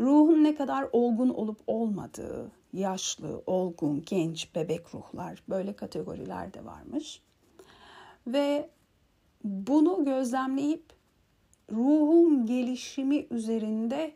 ruhun 0.00 0.44
ne 0.44 0.54
kadar 0.54 0.88
olgun 0.92 1.28
olup 1.28 1.60
olmadığı, 1.66 2.52
yaşlı, 2.72 3.42
olgun, 3.46 4.02
genç, 4.06 4.54
bebek 4.54 4.94
ruhlar 4.94 5.42
böyle 5.48 5.72
kategoriler 5.76 6.54
de 6.54 6.64
varmış. 6.64 7.22
Ve 8.26 8.70
bunu 9.44 10.04
gözlemleyip 10.04 10.84
ruhun 11.72 12.46
gelişimi 12.46 13.26
üzerinde 13.30 14.14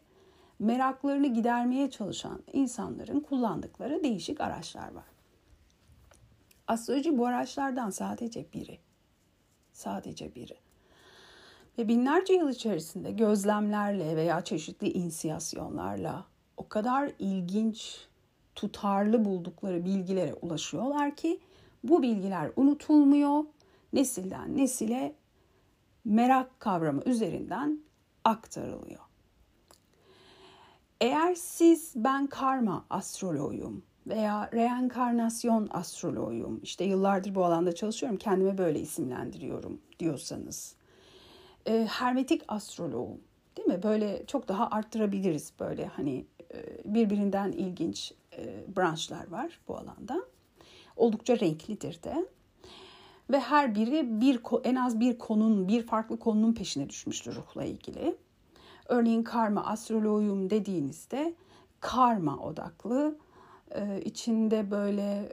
meraklarını 0.58 1.26
gidermeye 1.26 1.90
çalışan 1.90 2.42
insanların 2.52 3.20
kullandıkları 3.20 4.04
değişik 4.04 4.40
araçlar 4.40 4.92
var. 4.92 5.04
Astroloji 6.66 7.18
bu 7.18 7.26
araçlardan 7.26 7.90
sadece 7.90 8.46
biri. 8.52 8.78
Sadece 9.72 10.34
biri. 10.34 10.56
Ve 11.78 11.88
binlerce 11.88 12.34
yıl 12.34 12.48
içerisinde 12.48 13.10
gözlemlerle 13.10 14.16
veya 14.16 14.44
çeşitli 14.44 14.92
insiyasyonlarla 14.92 16.24
o 16.56 16.68
kadar 16.68 17.12
ilginç 17.18 18.06
tutarlı 18.54 19.24
buldukları 19.24 19.84
bilgilere 19.84 20.34
ulaşıyorlar 20.34 21.16
ki 21.16 21.40
bu 21.84 22.02
bilgiler 22.02 22.50
unutulmuyor. 22.56 23.44
Nesilden 23.92 24.56
nesile 24.56 25.14
merak 26.04 26.60
kavramı 26.60 27.02
üzerinden 27.06 27.80
aktarılıyor. 28.24 29.00
Eğer 31.00 31.34
siz 31.34 31.92
ben 31.96 32.26
karma 32.26 32.84
astroloğuyum 32.90 33.82
veya 34.06 34.50
reenkarnasyon 34.54 35.68
astroloğuyum, 35.70 36.60
işte 36.62 36.84
yıllardır 36.84 37.34
bu 37.34 37.44
alanda 37.44 37.74
çalışıyorum, 37.74 38.18
kendime 38.18 38.58
böyle 38.58 38.80
isimlendiriyorum 38.80 39.80
diyorsanız, 39.98 40.74
e, 41.66 41.86
hermetik 41.90 42.42
astroloğum, 42.48 43.20
değil 43.56 43.68
mi? 43.68 43.82
Böyle 43.82 44.26
çok 44.26 44.48
daha 44.48 44.70
arttırabiliriz 44.70 45.52
böyle 45.60 45.86
hani 45.86 46.26
birbirinden 46.84 47.52
ilginç 47.52 48.12
e, 48.38 48.64
branşlar 48.76 49.28
var 49.28 49.60
bu 49.68 49.76
alanda. 49.76 50.24
Oldukça 50.96 51.40
renklidir 51.40 52.02
de. 52.02 52.26
Ve 53.30 53.40
her 53.40 53.74
biri 53.74 54.20
bir 54.20 54.40
en 54.64 54.74
az 54.74 55.00
bir 55.00 55.18
konunun, 55.18 55.68
bir 55.68 55.86
farklı 55.86 56.18
konunun 56.18 56.52
peşine 56.52 56.88
düşmüştür 56.88 57.34
ruhla 57.34 57.64
ilgili. 57.64 58.16
Örneğin 58.88 59.22
karma, 59.22 59.64
astroloğuyum 59.64 60.50
dediğinizde 60.50 61.34
karma 61.80 62.38
odaklı, 62.38 63.18
e, 63.74 64.00
içinde 64.04 64.70
böyle 64.70 65.32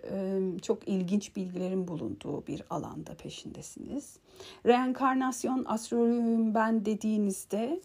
çok 0.61 0.87
ilginç 0.87 1.35
bilgilerin 1.35 1.87
bulunduğu 1.87 2.47
bir 2.47 2.63
alanda 2.69 3.13
peşindesiniz. 3.13 4.17
Reenkarnasyon, 4.65 5.65
astroloğuyum 5.67 6.55
ben 6.55 6.85
dediğinizde 6.85 7.81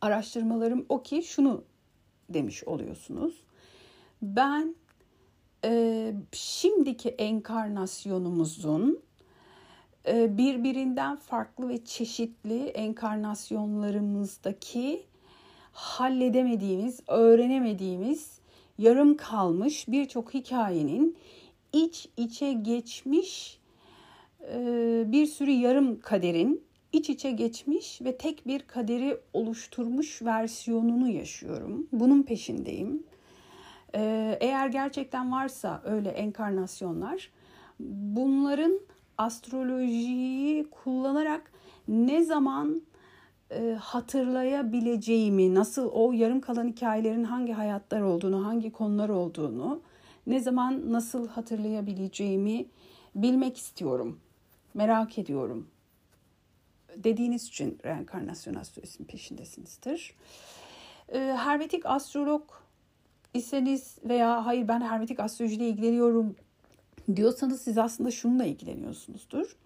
araştırmalarım 0.00 0.86
o 0.88 1.02
ki 1.02 1.22
şunu 1.22 1.64
demiş 2.28 2.64
oluyorsunuz. 2.64 3.34
Ben 4.22 4.74
e, 5.64 6.12
şimdiki 6.32 7.08
enkarnasyonumuzun 7.08 9.00
e, 10.08 10.38
birbirinden 10.38 11.16
farklı 11.16 11.68
ve 11.68 11.84
çeşitli 11.84 12.66
enkarnasyonlarımızdaki 12.66 15.02
halledemediğimiz, 15.72 17.00
öğrenemediğimiz, 17.08 18.38
yarım 18.78 19.16
kalmış 19.16 19.88
birçok 19.88 20.34
hikayenin 20.34 21.16
iç 21.72 22.08
içe 22.16 22.52
geçmiş 22.52 23.58
e, 24.52 25.04
bir 25.06 25.26
sürü 25.26 25.50
yarım 25.50 26.00
kaderin 26.00 26.66
iç 26.96 27.10
içe 27.10 27.30
geçmiş 27.30 28.02
ve 28.02 28.16
tek 28.16 28.46
bir 28.46 28.60
kaderi 28.60 29.18
oluşturmuş 29.32 30.22
versiyonunu 30.22 31.08
yaşıyorum. 31.08 31.86
Bunun 31.92 32.22
peşindeyim. 32.22 33.02
Ee, 33.94 34.38
eğer 34.40 34.68
gerçekten 34.68 35.32
varsa 35.32 35.82
öyle 35.84 36.08
enkarnasyonlar 36.08 37.30
bunların 37.80 38.80
astrolojiyi 39.18 40.70
kullanarak 40.70 41.52
ne 41.88 42.24
zaman 42.24 42.82
e, 43.50 43.76
hatırlayabileceğimi, 43.80 45.54
nasıl 45.54 45.88
o 45.92 46.12
yarım 46.12 46.40
kalan 46.40 46.68
hikayelerin 46.68 47.24
hangi 47.24 47.52
hayatlar 47.52 48.00
olduğunu, 48.00 48.46
hangi 48.46 48.72
konular 48.72 49.08
olduğunu, 49.08 49.80
ne 50.26 50.40
zaman 50.40 50.92
nasıl 50.92 51.28
hatırlayabileceğimi 51.28 52.66
bilmek 53.14 53.56
istiyorum. 53.56 54.20
Merak 54.74 55.18
ediyorum. 55.18 55.66
Dediğiniz 57.04 57.44
için 57.48 57.78
reenkarnasyon 57.84 58.54
astrolojisinin 58.54 59.06
peşindesinizdir. 59.06 60.14
E, 61.08 61.18
Hermetik 61.18 61.86
astrolog 61.86 62.42
iseniz 63.34 63.98
veya 64.04 64.46
hayır 64.46 64.68
ben 64.68 64.80
hermetik 64.80 65.20
astrolojiyle 65.20 65.68
ilgileniyorum 65.68 66.36
diyorsanız 67.16 67.60
siz 67.60 67.78
aslında 67.78 68.10
şununla 68.10 68.44
ilgileniyorsunuzdur. 68.44 69.56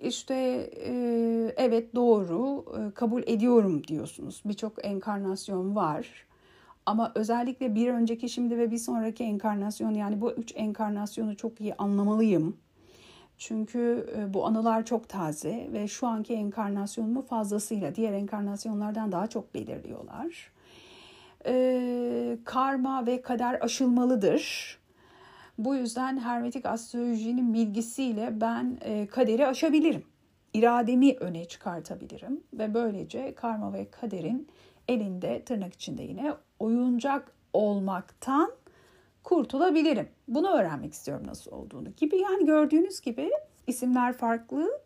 İşte 0.00 0.34
e, 0.86 0.92
evet 1.56 1.94
doğru 1.94 2.64
e, 2.78 2.94
kabul 2.94 3.22
ediyorum 3.26 3.84
diyorsunuz. 3.84 4.42
Birçok 4.44 4.84
enkarnasyon 4.84 5.76
var. 5.76 6.26
Ama 6.86 7.12
özellikle 7.14 7.74
bir 7.74 7.88
önceki 7.88 8.28
şimdi 8.28 8.58
ve 8.58 8.70
bir 8.70 8.78
sonraki 8.78 9.24
enkarnasyon 9.24 9.94
yani 9.94 10.20
bu 10.20 10.32
üç 10.32 10.52
enkarnasyonu 10.56 11.36
çok 11.36 11.60
iyi 11.60 11.74
anlamalıyım. 11.74 12.56
Çünkü 13.40 14.06
e, 14.16 14.34
bu 14.34 14.46
anılar 14.46 14.84
çok 14.84 15.08
taze 15.08 15.68
ve 15.72 15.88
şu 15.88 16.06
anki 16.06 16.34
enkarnasyonumu 16.34 17.22
fazlasıyla 17.22 17.94
diğer 17.94 18.12
enkarnasyonlardan 18.12 19.12
daha 19.12 19.26
çok 19.26 19.54
belirliyorlar. 19.54 20.52
Ee, 21.46 22.38
karma 22.44 23.06
ve 23.06 23.22
kader 23.22 23.58
aşılmalıdır. 23.60 24.78
Bu 25.58 25.74
yüzden 25.74 26.18
hermetik 26.18 26.66
astrolojinin 26.66 27.54
bilgisiyle 27.54 28.40
ben 28.40 28.78
e, 28.80 29.06
kaderi 29.06 29.46
aşabilirim. 29.46 30.02
İrademi 30.54 31.16
öne 31.16 31.44
çıkartabilirim 31.44 32.40
ve 32.52 32.74
böylece 32.74 33.34
karma 33.34 33.72
ve 33.72 33.90
kaderin 33.90 34.48
elinde 34.88 35.42
tırnak 35.44 35.74
içinde 35.74 36.02
yine 36.02 36.32
oyuncak 36.58 37.32
olmaktan 37.52 38.52
kurtulabilirim. 39.24 40.08
Bunu 40.28 40.50
öğrenmek 40.50 40.92
istiyorum 40.92 41.26
nasıl 41.26 41.52
olduğunu 41.52 41.88
gibi. 41.96 42.18
Yani 42.18 42.46
gördüğünüz 42.46 43.00
gibi 43.00 43.30
isimler 43.66 44.12
farklı, 44.12 44.80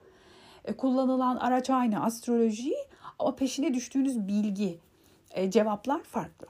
e, 0.64 0.76
kullanılan 0.76 1.36
araç 1.36 1.70
aynı 1.70 2.04
astroloji 2.04 2.74
ama 3.18 3.36
peşine 3.36 3.74
düştüğünüz 3.74 4.28
bilgi, 4.28 4.78
e, 5.30 5.50
cevaplar 5.50 6.02
farklı. 6.02 6.46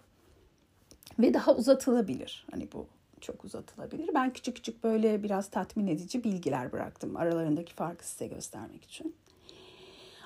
Ve 1.18 1.34
daha 1.34 1.54
uzatılabilir. 1.54 2.46
Hani 2.50 2.68
bu 2.72 2.86
çok 3.20 3.44
uzatılabilir. 3.44 4.10
Ben 4.14 4.32
küçük 4.32 4.56
küçük 4.56 4.84
böyle 4.84 5.22
biraz 5.22 5.48
tatmin 5.48 5.86
edici 5.86 6.24
bilgiler 6.24 6.72
bıraktım 6.72 7.16
aralarındaki 7.16 7.74
farkı 7.74 8.08
size 8.08 8.26
göstermek 8.26 8.84
için. 8.84 9.14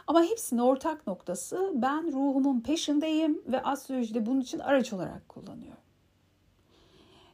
Ama 0.07 0.23
hepsinin 0.23 0.61
ortak 0.61 1.07
noktası 1.07 1.73
ben 1.75 2.13
ruhumun 2.13 2.61
peşindeyim 2.61 3.43
ve 3.47 3.63
astrolojide 3.63 4.27
bunun 4.27 4.41
için 4.41 4.59
araç 4.59 4.93
olarak 4.93 5.29
kullanıyorum. 5.29 5.88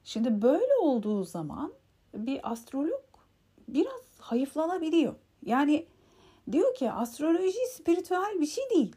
Şimdi 0.05 0.43
böyle 0.43 0.75
olduğu 0.81 1.25
zaman 1.25 1.73
bir 2.15 2.53
astrolog 2.53 3.03
biraz 3.69 4.03
hayıflanabiliyor. 4.19 5.15
Yani 5.43 5.87
diyor 6.53 6.75
ki 6.75 6.93
astroloji 6.93 7.67
spiritüel 7.75 8.41
bir 8.41 8.47
şey 8.47 8.65
değil. 8.71 8.97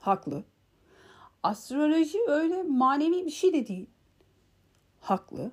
Haklı. 0.00 0.44
Astroloji 1.42 2.18
öyle 2.28 2.62
manevi 2.62 3.26
bir 3.26 3.30
şey 3.30 3.52
de 3.52 3.66
değil. 3.66 3.86
Haklı. 5.00 5.50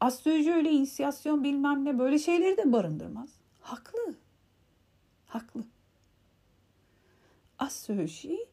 Astroloji 0.00 0.52
öyle 0.52 0.70
inisiyasyon 0.70 1.44
bilmem 1.44 1.84
ne 1.84 1.98
böyle 1.98 2.18
şeyleri 2.18 2.56
de 2.56 2.72
barındırmaz. 2.72 3.30
Haklı. 3.60 4.14
Haklı. 5.26 5.64
Astroloji 7.58 8.46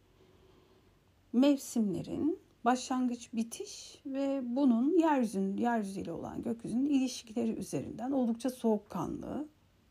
mevsimlerin 1.33 2.39
başlangıç 2.67 3.33
bitiş 3.33 4.01
ve 4.05 4.41
bunun 4.43 4.99
yeryüzünün 4.99 5.57
yeryüzüyle 5.57 6.11
olan 6.11 6.41
gökyüzünün 6.41 6.89
ilişkileri 6.89 7.51
üzerinden 7.51 8.11
oldukça 8.11 8.49
soğukkanlı, 8.49 9.47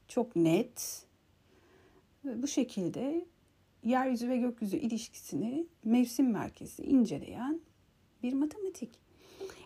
çok 0.09 0.37
net 0.37 1.06
bu 2.25 2.47
şekilde 2.47 3.25
yeryüzü 3.83 4.28
ve 4.28 4.37
gökyüzü 4.37 4.76
ilişkisini 4.76 5.66
mevsim 5.85 6.30
merkezi 6.30 6.83
inceleyen 6.83 7.61
bir 8.23 8.33
matematik. 8.33 8.90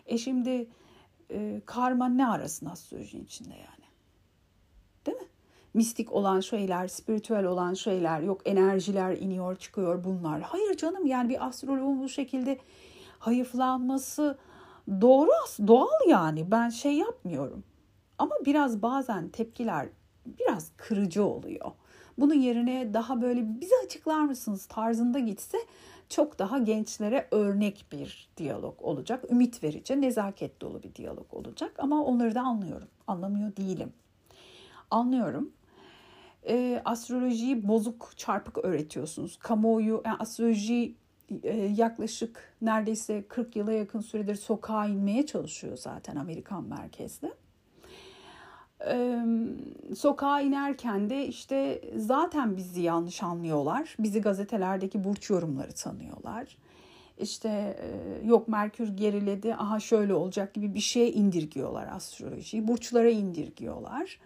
E 0.05 0.17
şimdi 0.17 0.67
e, 1.31 1.61
karma 1.65 2.09
ne 2.09 2.27
arasın 2.27 2.65
astrolojinin 2.65 3.25
içinde 3.25 3.53
yani? 3.53 3.85
Değil 5.05 5.17
mi? 5.17 5.27
Mistik 5.73 6.11
olan 6.11 6.39
şeyler, 6.39 6.87
spiritüel 6.87 7.45
olan 7.45 7.73
şeyler, 7.73 8.21
yok 8.21 8.41
enerjiler 8.45 9.17
iniyor 9.17 9.55
çıkıyor 9.55 10.03
bunlar. 10.03 10.41
Hayır 10.41 10.77
canım 10.77 11.05
yani 11.05 11.29
bir 11.29 11.47
astroloğun 11.47 12.01
bu 12.01 12.09
şekilde 12.09 12.59
hayıflanması 13.21 14.37
doğru 15.01 15.31
doğal 15.67 16.07
yani 16.07 16.51
ben 16.51 16.69
şey 16.69 16.93
yapmıyorum. 16.93 17.63
Ama 18.17 18.35
biraz 18.45 18.81
bazen 18.81 19.29
tepkiler 19.29 19.89
biraz 20.25 20.71
kırıcı 20.77 21.23
oluyor. 21.23 21.71
Bunun 22.17 22.33
yerine 22.33 22.93
daha 22.93 23.21
böyle 23.21 23.61
bize 23.61 23.75
açıklar 23.85 24.21
mısınız 24.21 24.65
tarzında 24.65 25.19
gitse 25.19 25.57
çok 26.09 26.39
daha 26.39 26.57
gençlere 26.57 27.27
örnek 27.31 27.85
bir 27.91 28.29
diyalog 28.37 28.81
olacak. 28.81 29.25
Ümit 29.31 29.63
verici, 29.63 30.01
nezaket 30.01 30.61
dolu 30.61 30.83
bir 30.83 30.95
diyalog 30.95 31.33
olacak 31.33 31.71
ama 31.77 32.03
onları 32.03 32.35
da 32.35 32.41
anlıyorum. 32.41 32.87
Anlamıyor 33.07 33.55
değilim. 33.55 33.93
Anlıyorum. 34.91 35.51
E, 36.47 36.81
astrolojiyi 36.85 37.67
bozuk, 37.67 38.13
çarpık 38.17 38.57
öğretiyorsunuz. 38.57 39.37
Kamuoyu, 39.37 40.01
yani 40.05 40.17
astroloji 40.19 40.95
yaklaşık 41.75 42.53
neredeyse 42.61 43.23
40 43.27 43.55
yıla 43.55 43.71
yakın 43.71 44.01
süredir 44.01 44.35
sokağa 44.35 44.85
inmeye 44.85 45.25
çalışıyor 45.25 45.77
zaten 45.77 46.15
Amerikan 46.15 46.63
merkezli. 46.63 47.31
Ee, 48.87 49.25
sokağa 49.95 50.41
inerken 50.41 51.09
de 51.09 51.27
işte 51.27 51.81
zaten 51.95 52.57
bizi 52.57 52.81
yanlış 52.81 53.23
anlıyorlar. 53.23 53.95
Bizi 53.99 54.21
gazetelerdeki 54.21 55.03
burç 55.03 55.29
yorumları 55.29 55.71
tanıyorlar. 55.71 56.57
İşte 57.17 57.77
e, 57.81 58.27
yok 58.27 58.47
Merkür 58.47 58.87
geriledi, 58.87 59.55
aha 59.55 59.79
şöyle 59.79 60.13
olacak 60.13 60.53
gibi 60.53 60.73
bir 60.73 60.79
şeye 60.79 61.11
indirgiyorlar 61.11 61.87
astrolojiyi. 61.87 62.67
Burçlara 62.67 63.09
indirgiyorlar. 63.09 64.19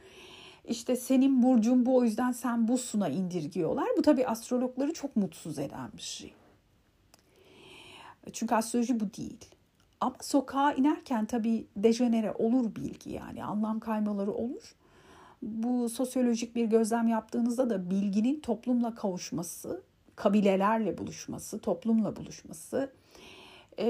İşte 0.67 0.95
senin 0.95 1.43
burcun 1.43 1.85
bu 1.85 1.97
o 1.97 2.03
yüzden 2.03 2.31
sen 2.31 2.67
bu 2.67 2.77
suna 2.77 3.09
indirgiyorlar. 3.09 3.87
Bu 3.97 4.01
tabii 4.01 4.27
astrologları 4.27 4.93
çok 4.93 5.15
mutsuz 5.15 5.59
eden 5.59 5.89
bir 5.97 6.01
şey. 6.01 6.33
Çünkü 8.33 8.55
astroloji 8.55 8.99
bu 8.99 9.13
değil. 9.13 9.45
Ama 10.01 10.15
sokağa 10.21 10.73
inerken 10.73 11.25
tabii 11.25 11.67
dejenere 11.77 12.31
olur 12.31 12.75
bilgi 12.75 13.09
yani 13.09 13.43
anlam 13.43 13.79
kaymaları 13.79 14.31
olur. 14.31 14.75
Bu 15.41 15.89
sosyolojik 15.89 16.55
bir 16.55 16.65
gözlem 16.65 17.07
yaptığınızda 17.07 17.69
da 17.69 17.89
bilginin 17.89 18.39
toplumla 18.39 18.95
kavuşması, 18.95 19.81
kabilelerle 20.15 20.97
buluşması, 20.97 21.59
toplumla 21.59 22.15
buluşması, 22.15 22.91
e, 23.79 23.85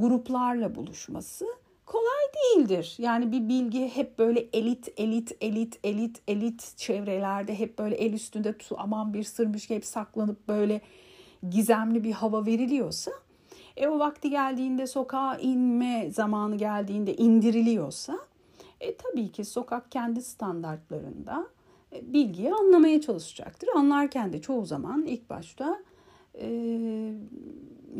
gruplarla 0.00 0.74
buluşması 0.74 1.46
kolay 1.86 2.24
değildir. 2.34 2.94
Yani 2.98 3.32
bir 3.32 3.48
bilgi 3.48 3.88
hep 3.88 4.18
böyle 4.18 4.40
elit, 4.52 4.88
elit, 4.96 5.36
elit, 5.40 5.78
elit, 5.84 6.22
elit 6.28 6.72
çevrelerde 6.76 7.58
hep 7.58 7.78
böyle 7.78 7.96
el 7.96 8.12
üstünde 8.12 8.54
aman 8.76 9.14
bir 9.14 9.24
sırmış 9.24 9.66
gibi 9.66 9.86
saklanıp 9.86 10.48
böyle 10.48 10.80
gizemli 11.50 12.04
bir 12.04 12.12
hava 12.12 12.46
veriliyorsa 12.46 13.10
e 13.80 13.88
o 13.88 13.98
vakti 13.98 14.30
geldiğinde 14.30 14.86
sokağa 14.86 15.36
inme 15.36 16.10
zamanı 16.10 16.56
geldiğinde 16.56 17.16
indiriliyorsa 17.16 18.18
e, 18.80 18.96
tabii 18.96 19.32
ki 19.32 19.44
sokak 19.44 19.92
kendi 19.92 20.22
standartlarında 20.22 21.46
e, 21.92 22.12
bilgiyi 22.12 22.54
anlamaya 22.54 23.00
çalışacaktır. 23.00 23.68
Anlarken 23.76 24.32
de 24.32 24.40
çoğu 24.40 24.66
zaman 24.66 25.04
ilk 25.04 25.30
başta 25.30 25.78
e, 26.34 26.48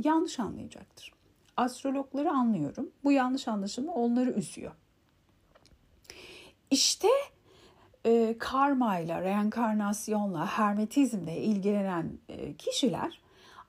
yanlış 0.05 0.41
anlayacaktır. 0.41 1.13
Astrologları 1.57 2.31
anlıyorum. 2.31 2.91
Bu 3.05 3.13
yanlış 3.13 3.49
anlaşılma 3.49 3.95
onları 3.95 4.31
üzüyor. 4.31 4.73
İşte 6.71 7.09
e, 8.05 8.39
karmayla, 8.39 9.23
reenkarnasyonla, 9.23 10.47
hermetizmle 10.47 11.37
ilgilenen 11.41 12.19
e, 12.29 12.57
kişiler 12.57 13.21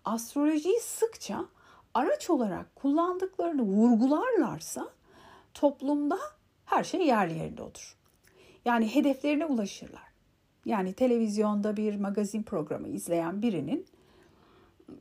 astrolojiyi 0.06 0.80
sıkça 0.80 1.46
araç 1.94 2.30
olarak 2.30 2.76
kullandıklarını 2.76 3.62
vurgularlarsa 3.62 4.88
toplumda 5.54 6.18
her 6.66 6.84
şey 6.84 7.02
yerli 7.02 7.38
yerinde 7.38 7.62
olur. 7.62 7.98
Yani 8.66 8.96
hedeflerine 8.96 9.46
ulaşırlar. 9.46 10.12
Yani 10.66 10.94
televizyonda 10.94 11.78
bir 11.78 12.00
magazin 12.00 12.44
programı 12.44 12.88
izleyen 12.88 13.42
birinin 13.42 13.86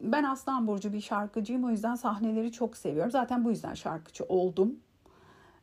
ben 0.01 0.25
Aslan 0.25 0.67
Burcu 0.67 0.93
bir 0.93 1.01
şarkıcıyım 1.01 1.65
o 1.65 1.71
yüzden 1.71 1.95
sahneleri 1.95 2.53
çok 2.53 2.77
seviyorum. 2.77 3.11
Zaten 3.11 3.45
bu 3.45 3.51
yüzden 3.51 3.75
şarkıcı 3.75 4.25
oldum 4.25 4.77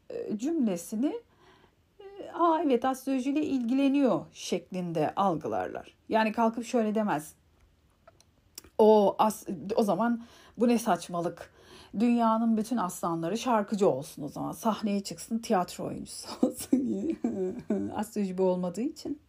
e, 0.09 0.37
cümlesini 0.37 1.21
aa 2.33 2.61
evet 2.65 2.85
astrolojiyle 2.85 3.43
ilgileniyor 3.43 4.25
şeklinde 4.33 5.13
algılarlar. 5.15 5.95
Yani 6.09 6.31
kalkıp 6.31 6.65
şöyle 6.65 6.95
demez. 6.95 7.33
O 8.77 9.15
as, 9.19 9.47
o 9.75 9.83
zaman 9.83 10.23
bu 10.57 10.67
ne 10.67 10.79
saçmalık. 10.79 11.53
Dünyanın 11.99 12.57
bütün 12.57 12.77
aslanları 12.77 13.37
şarkıcı 13.37 13.89
olsun 13.89 14.23
o 14.23 14.27
zaman. 14.27 14.51
Sahneye 14.51 15.03
çıksın 15.03 15.39
tiyatro 15.39 15.85
oyuncusu 15.85 16.27
olsun. 16.47 17.91
Astroloji 17.95 18.37
bu 18.37 18.43
olmadığı 18.43 18.81
için. 18.81 19.21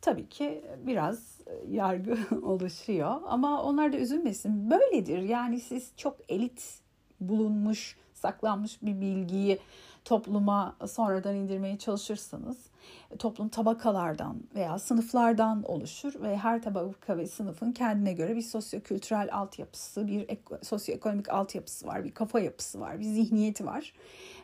Tabii 0.00 0.28
ki 0.28 0.64
biraz 0.86 1.40
yargı 1.68 2.18
oluşuyor 2.42 3.20
ama 3.28 3.62
onlar 3.62 3.92
da 3.92 3.96
üzülmesin. 3.96 4.70
Böyledir 4.70 5.22
yani 5.22 5.60
siz 5.60 5.92
çok 5.96 6.16
elit 6.28 6.80
bulunmuş 7.20 7.96
saklanmış 8.14 8.82
bir 8.82 9.00
bilgiyi 9.00 9.58
topluma 10.04 10.76
sonradan 10.86 11.36
indirmeye 11.36 11.78
çalışırsanız 11.78 12.56
e, 12.56 12.73
toplum 13.18 13.48
tabakalardan 13.48 14.36
veya 14.54 14.78
sınıflardan 14.78 15.62
oluşur 15.62 16.22
ve 16.22 16.36
her 16.36 16.62
tabaka 16.62 17.18
ve 17.18 17.26
sınıfın 17.26 17.72
kendine 17.72 18.12
göre 18.12 18.36
bir 18.36 18.42
sosyokültürel 18.42 19.28
altyapısı, 19.32 20.06
bir 20.06 20.26
sosyoekonomik 20.62 21.28
altyapısı 21.28 21.86
var, 21.86 22.04
bir 22.04 22.10
kafa 22.10 22.40
yapısı 22.40 22.80
var, 22.80 23.00
bir 23.00 23.04
zihniyeti 23.04 23.66
var 23.66 23.92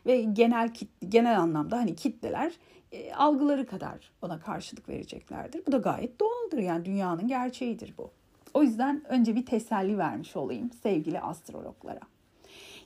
ve 0.06 0.22
genel 0.22 0.72
genel 1.08 1.40
anlamda 1.40 1.76
hani 1.76 1.96
kitleler 1.96 2.52
e, 2.92 3.14
algıları 3.14 3.66
kadar 3.66 4.12
ona 4.22 4.40
karşılık 4.40 4.88
vereceklerdir. 4.88 5.66
Bu 5.66 5.72
da 5.72 5.76
gayet 5.76 6.20
doğaldır 6.20 6.58
yani 6.58 6.84
dünyanın 6.84 7.28
gerçeğidir 7.28 7.94
bu. 7.98 8.10
O 8.54 8.62
yüzden 8.62 9.02
önce 9.08 9.34
bir 9.36 9.46
teselli 9.46 9.98
vermiş 9.98 10.36
olayım 10.36 10.70
sevgili 10.82 11.20
astrologlara. 11.20 12.00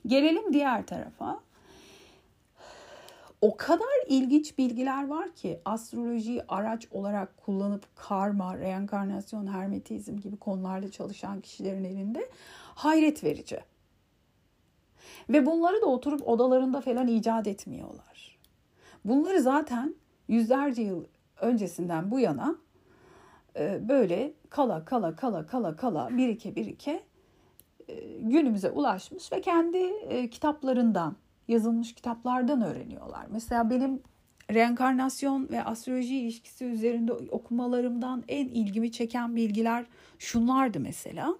Gelelim 0.07 0.53
diğer 0.53 0.87
tarafa. 0.87 1.41
O 3.45 3.57
kadar 3.57 4.07
ilginç 4.09 4.59
bilgiler 4.59 5.09
var 5.09 5.35
ki 5.35 5.61
astrolojiyi 5.65 6.43
araç 6.49 6.89
olarak 6.91 7.37
kullanıp 7.37 7.97
karma, 7.97 8.59
reenkarnasyon, 8.59 9.47
hermetizm 9.47 10.17
gibi 10.17 10.37
konularla 10.37 10.91
çalışan 10.91 11.41
kişilerin 11.41 11.85
elinde 11.85 12.31
hayret 12.75 13.25
verici. 13.25 13.61
Ve 15.29 15.47
bunları 15.47 15.83
da 15.83 15.87
oturup 15.87 16.29
odalarında 16.29 16.81
falan 16.81 17.07
icat 17.07 17.47
etmiyorlar. 17.47 18.39
Bunları 19.05 19.41
zaten 19.41 19.95
yüzlerce 20.29 20.83
yıl 20.83 21.05
öncesinden 21.41 22.11
bu 22.11 22.21
yana 22.21 22.57
e, 23.57 23.89
böyle 23.89 24.33
kala 24.51 24.85
kala 24.85 25.17
kala 25.17 25.47
kala 25.47 25.77
kala 25.77 26.17
birike 26.17 26.57
birike 26.57 27.03
e, 27.89 27.95
günümüze 28.21 28.71
ulaşmış 28.71 29.33
ve 29.33 29.41
kendi 29.41 29.79
e, 30.09 30.31
kitaplarından 30.31 31.17
yazılmış 31.49 31.95
kitaplardan 31.95 32.63
öğreniyorlar. 32.63 33.27
Mesela 33.31 33.71
benim 33.71 34.03
reenkarnasyon 34.51 35.49
ve 35.51 35.65
astroloji 35.65 36.19
ilişkisi 36.19 36.65
üzerinde 36.65 37.13
okumalarımdan 37.13 38.25
en 38.29 38.49
ilgimi 38.49 38.93
çeken 38.93 39.37
bilgiler 39.37 39.87
şunlardı 40.19 40.81
mesela. 40.81 41.37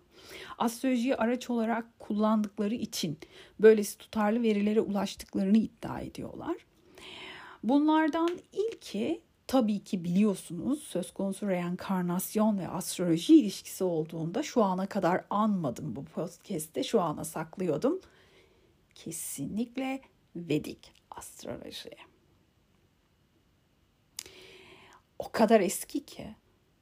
Astrolojiyi 0.59 1.17
araç 1.17 1.51
olarak 1.51 1.99
kullandıkları 1.99 2.75
için 2.75 3.19
böylesi 3.61 3.99
tutarlı 3.99 4.43
verilere 4.43 4.81
ulaştıklarını 4.81 5.57
iddia 5.57 6.01
ediyorlar. 6.01 6.57
Bunlardan 7.63 8.31
ilki 8.53 9.21
tabii 9.47 9.85
ki 9.85 10.05
biliyorsunuz 10.05 10.83
söz 10.83 11.13
konusu 11.13 11.49
reenkarnasyon 11.49 12.59
ve 12.59 12.69
astroloji 12.69 13.35
ilişkisi 13.37 13.85
olduğunda 13.85 14.43
şu 14.43 14.63
ana 14.63 14.87
kadar 14.87 15.25
anmadım 15.31 15.97
bu 15.97 16.05
podcast'te 16.05 16.83
şu 16.83 17.01
ana 17.01 17.25
saklıyordum. 17.25 18.01
Kesinlikle 18.95 20.01
Vedik 20.37 20.93
astroloji. 21.11 21.91
O 25.19 25.33
kadar 25.33 25.61
eski 25.61 26.05
ki 26.05 26.35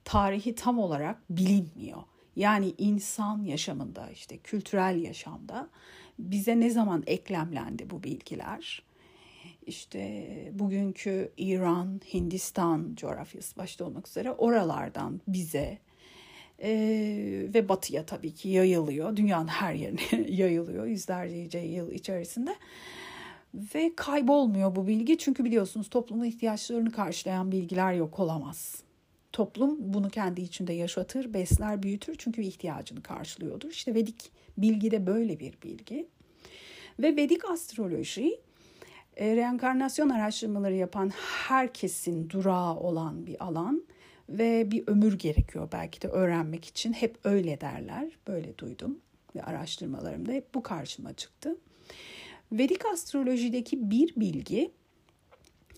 tarihi 0.05 0.55
tam 0.55 0.79
olarak 0.79 1.31
bilinmiyor. 1.31 2.03
Yani 2.37 2.75
insan 2.79 3.43
yaşamında 3.43 4.11
işte 4.11 4.39
kültürel 4.39 5.03
yaşamda 5.03 5.69
bize 6.19 6.61
ne 6.61 6.71
zaman 6.71 7.03
eklemlendi 7.07 7.91
bu 7.91 8.03
bilgiler? 8.03 8.83
işte 9.67 10.29
bugünkü 10.53 11.33
İran, 11.37 12.01
Hindistan 12.15 12.95
coğrafyası 12.95 13.57
başta 13.57 13.85
olmak 13.85 14.09
üzere 14.09 14.33
oralardan 14.33 15.21
bize 15.29 15.79
e, 16.63 16.71
ve 17.55 17.69
batıya 17.69 18.07
tabii 18.07 18.35
ki 18.35 18.49
yayılıyor. 18.49 19.17
Dünyanın 19.17 19.49
her 19.49 19.75
yerine 19.75 20.31
yayılıyor 20.31 20.87
yüzlerce 20.87 21.59
yıl 21.59 21.91
içerisinde. 21.91 22.57
Ve 23.55 23.93
kaybolmuyor 23.97 24.77
bu 24.77 24.87
bilgi 24.87 25.19
çünkü 25.19 25.45
biliyorsunuz 25.45 25.89
toplumun 25.89 26.25
ihtiyaçlarını 26.25 26.93
karşılayan 26.93 27.53
bilgiler 27.53 27.93
yok 27.93 28.21
olamaz. 28.21 28.83
Toplum 29.33 29.77
bunu 29.81 30.11
kendi 30.11 30.41
içinde 30.41 30.73
yaşatır, 30.73 31.35
besler, 31.35 31.83
büyütür 31.83 32.15
çünkü 32.19 32.43
ihtiyacını 32.43 33.03
karşılıyordur. 33.03 33.71
İşte 33.71 33.95
Vedik 33.95 34.33
bilgi 34.59 34.91
de 34.91 35.07
böyle 35.07 35.41
bir 35.41 35.55
bilgi. 35.63 36.09
Ve 36.99 37.17
Vedik 37.17 37.45
astroloji 37.45 38.41
reenkarnasyon 39.21 40.09
araştırmaları 40.09 40.75
yapan 40.75 41.11
herkesin 41.49 42.31
durağı 42.31 42.77
olan 42.77 43.27
bir 43.27 43.45
alan 43.45 43.83
ve 44.39 44.71
bir 44.71 44.85
ömür 44.87 45.19
gerekiyor 45.19 45.69
belki 45.73 46.03
de 46.03 46.09
öğrenmek 46.09 46.65
için. 46.65 46.93
Hep 46.93 47.17
öyle 47.25 47.61
derler. 47.61 48.09
Böyle 48.29 48.59
duydum 48.59 48.99
ve 49.37 49.43
araştırmalarımda 49.43 50.33
hep 50.33 50.55
bu 50.55 50.63
karşıma 50.63 51.13
çıktı. 51.13 51.57
Vedik 52.53 52.87
astrolojideki 52.87 53.91
bir 53.91 54.17
bilgi 54.17 54.71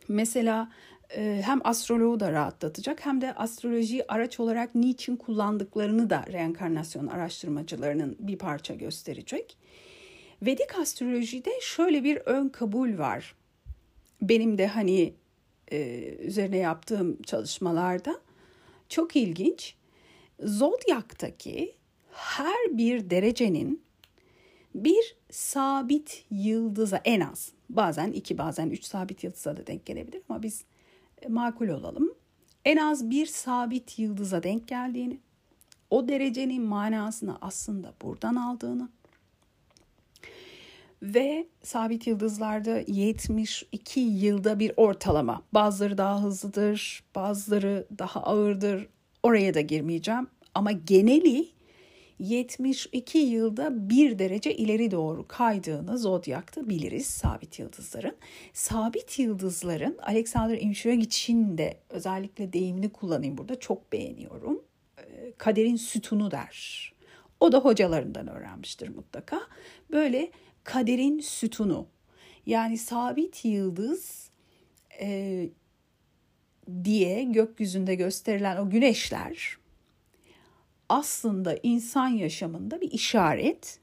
mesela 0.09 0.73
e, 1.17 1.43
hem 1.45 1.61
astroloğu 1.65 2.21
da 2.21 2.33
rahatlatacak 2.33 3.07
hem 3.07 3.21
de 3.21 3.35
astrolojiyi 3.35 4.05
araç 4.09 4.41
olarak 4.41 4.75
niçin 4.75 5.17
kullandıklarını 5.17 6.11
da 6.11 6.25
reenkarnasyon 6.33 7.07
araştırmacılarının 7.07 8.17
bir 8.21 8.39
parça 8.39 8.75
gösterecek. 8.75 9.57
Vedik 10.43 10.79
astrolojide 10.79 11.51
şöyle 11.61 12.05
bir 12.05 12.17
ön 12.17 12.49
kabul 12.49 12.99
var. 12.99 13.35
Benim 14.23 14.59
de 14.59 14.67
hani 14.67 15.15
e, 15.73 16.09
üzerine 16.19 16.57
yaptığım 16.57 17.23
çalışmalarda 17.23 18.21
çok 18.95 19.17
ilginç. 19.17 19.75
Zodyak'taki 20.43 21.75
her 22.13 22.79
bir 22.79 23.11
derecenin 23.11 23.83
bir 24.75 25.17
sabit 25.31 26.25
yıldıza 26.31 27.01
en 27.05 27.21
az 27.21 27.53
bazen 27.71 28.13
iki 28.13 28.39
bazen 28.39 28.71
üç 28.71 28.85
sabit 28.85 29.25
yıldıza 29.25 29.57
da 29.57 29.67
denk 29.67 29.87
gelebilir 29.87 30.23
ama 30.29 30.43
biz 30.43 30.65
e, 31.23 31.29
makul 31.29 31.69
olalım. 31.69 32.15
En 32.65 32.77
az 32.77 33.11
bir 33.11 33.27
sabit 33.27 33.99
yıldıza 33.99 34.43
denk 34.43 34.69
geldiğini, 34.69 35.19
o 35.91 36.09
derecenin 36.09 36.63
manasını 36.63 37.39
aslında 37.41 37.95
buradan 38.03 38.35
aldığını 38.35 38.89
ve 41.05 41.47
sabit 41.63 42.07
yıldızlarda 42.07 42.83
72 42.87 44.01
yılda 44.01 44.59
bir 44.59 44.73
ortalama. 44.77 45.43
Bazıları 45.55 45.99
daha 45.99 46.23
hızlıdır, 46.23 47.05
bazıları 47.15 47.87
daha 47.99 48.23
ağırdır. 48.23 48.87
Oraya 49.23 49.55
da 49.55 49.61
girmeyeceğim 49.61 50.27
ama 50.55 50.73
geneli 50.73 51.49
72 52.19 53.19
yılda 53.19 53.91
bir 53.91 54.19
derece 54.19 54.55
ileri 54.55 54.91
doğru 54.91 55.29
kaydığını 55.29 55.99
zodyakta 55.99 56.69
biliriz 56.69 57.07
sabit 57.07 57.59
yıldızların. 57.59 58.17
Sabit 58.53 59.19
yıldızların 59.19 59.99
Alexander 60.03 60.61
Imşiragiç'in 60.61 61.59
de 61.59 61.79
özellikle 61.91 62.53
deyimini 62.53 62.93
kullanayım 62.93 63.39
burada 63.39 63.61
çok 63.61 63.93
beğeniyorum. 63.93 64.63
Ee, 64.99 65.33
kaderin 65.39 65.77
sütunu 65.77 66.31
der. 66.31 66.93
O 67.41 67.53
da 67.53 67.59
hocalarından 67.59 68.29
öğrenmiştir 68.29 68.89
mutlaka. 68.89 69.41
Böyle 69.91 70.31
kaderin 70.65 71.21
sütunu. 71.21 71.87
Yani 72.47 72.79
sabit 72.79 73.45
yıldız 73.45 74.31
e, 75.01 75.49
diye 76.85 77.23
gökyüzünde 77.23 77.95
gösterilen 77.95 78.57
o 78.57 78.71
güneşler 78.71 79.59
aslında 80.89 81.57
insan 81.63 82.09
yaşamında 82.09 82.81
bir 82.81 82.91
işaret. 82.91 83.79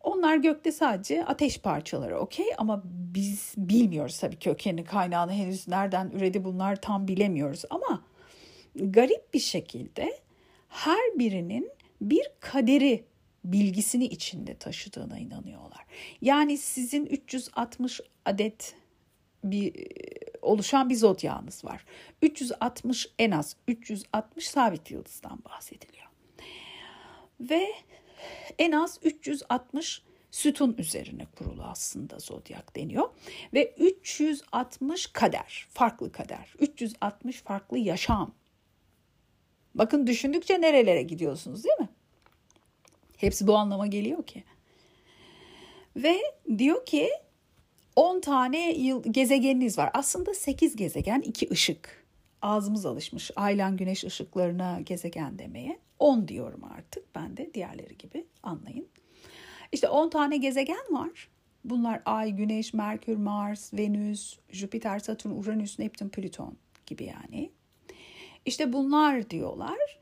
Onlar 0.00 0.36
gökte 0.36 0.72
sadece 0.72 1.24
ateş 1.24 1.58
parçaları 1.58 2.18
okey? 2.18 2.46
Ama 2.58 2.82
biz 2.84 3.54
bilmiyoruz 3.56 4.18
tabii 4.18 4.36
kökenini 4.36 4.84
kaynağını 4.84 5.32
henüz 5.32 5.68
nereden 5.68 6.10
üredi 6.10 6.44
bunlar 6.44 6.76
tam 6.76 7.08
bilemiyoruz. 7.08 7.64
Ama 7.70 8.02
garip 8.74 9.34
bir 9.34 9.38
şekilde 9.38 10.18
her 10.68 11.18
birinin 11.18 11.70
bir 12.00 12.30
kaderi 12.40 13.04
bilgisini 13.44 14.04
içinde 14.04 14.54
taşıdığına 14.54 15.18
inanıyorlar. 15.18 15.86
Yani 16.20 16.58
sizin 16.58 17.06
360 17.06 18.00
adet 18.24 18.74
bir 19.44 19.86
oluşan 20.42 20.90
bir 20.90 20.94
zodyağınız 20.94 21.64
var. 21.64 21.84
360 22.22 23.06
en 23.18 23.30
az 23.30 23.56
360 23.68 24.48
sabit 24.48 24.90
yıldızdan 24.90 25.44
bahsediliyor. 25.44 26.06
Ve 27.40 27.68
en 28.58 28.72
az 28.72 28.98
360 29.02 30.02
sütun 30.30 30.74
üzerine 30.78 31.26
kurulu 31.38 31.62
aslında 31.62 32.18
zodyak 32.18 32.76
deniyor. 32.76 33.10
Ve 33.54 33.74
360 33.78 35.06
kader, 35.06 35.66
farklı 35.70 36.12
kader. 36.12 36.54
360 36.58 37.42
farklı 37.42 37.78
yaşam. 37.78 38.34
Bakın 39.74 40.06
düşündükçe 40.06 40.60
nerelere 40.60 41.02
gidiyorsunuz 41.02 41.64
değil 41.64 41.80
mi? 41.80 41.88
Hepsi 43.20 43.46
bu 43.46 43.56
anlama 43.56 43.86
geliyor 43.86 44.22
ki. 44.26 44.44
Ve 45.96 46.16
diyor 46.58 46.86
ki 46.86 47.10
10 47.96 48.20
tane 48.20 48.72
yıl, 48.72 49.02
gezegeniniz 49.12 49.78
var. 49.78 49.90
Aslında 49.94 50.34
8 50.34 50.76
gezegen, 50.76 51.20
2 51.20 51.50
ışık. 51.50 52.06
Ağzımız 52.42 52.86
alışmış 52.86 53.30
aylan 53.36 53.76
güneş 53.76 54.04
ışıklarına 54.04 54.80
gezegen 54.80 55.38
demeye. 55.38 55.78
10 55.98 56.28
diyorum 56.28 56.64
artık 56.64 57.14
ben 57.14 57.36
de 57.36 57.54
diğerleri 57.54 57.98
gibi 57.98 58.26
anlayın. 58.42 58.86
İşte 59.72 59.88
10 59.88 60.10
tane 60.10 60.36
gezegen 60.36 60.84
var. 60.90 61.28
Bunlar 61.64 62.02
Ay, 62.04 62.30
Güneş, 62.30 62.74
Merkür, 62.74 63.16
Mars, 63.16 63.74
Venüs, 63.74 64.38
Jüpiter, 64.50 64.98
Satürn, 64.98 65.30
Uranüs, 65.30 65.78
Neptün, 65.78 66.08
Plüton 66.08 66.56
gibi 66.86 67.04
yani. 67.04 67.50
İşte 68.46 68.72
bunlar 68.72 69.30
diyorlar. 69.30 69.99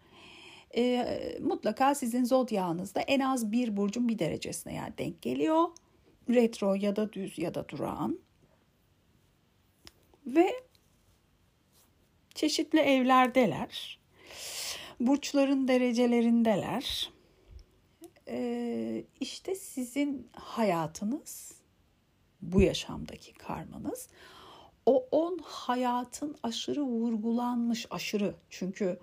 E, 0.76 1.38
mutlaka 1.40 1.94
sizin 1.94 2.24
zodyağınızda 2.24 3.00
en 3.00 3.20
az 3.20 3.52
bir 3.52 3.76
burcun 3.76 4.09
bir 4.09 4.18
derecesine 4.18 4.74
yani 4.74 4.92
denk 4.98 5.22
geliyor. 5.22 5.68
Retro 6.31 6.74
ya 6.74 6.96
da 6.96 7.12
düz 7.12 7.38
ya 7.38 7.54
da 7.54 7.68
durağan. 7.68 8.18
Ve 10.26 10.52
çeşitli 12.35 12.78
evlerdeler. 12.78 13.98
Burçların 15.00 15.68
derecelerindeler. 15.68 17.11
Ee, 18.28 19.04
işte 19.20 19.54
sizin 19.54 20.31
hayatınız, 20.33 21.54
bu 22.42 22.62
yaşamdaki 22.62 23.33
karmanız 23.33 24.09
o 24.87 25.09
on 25.11 25.38
hayatın 25.42 26.37
aşırı 26.42 26.83
vurgulanmış 26.83 27.87
aşırı 27.90 28.35
çünkü 28.50 28.98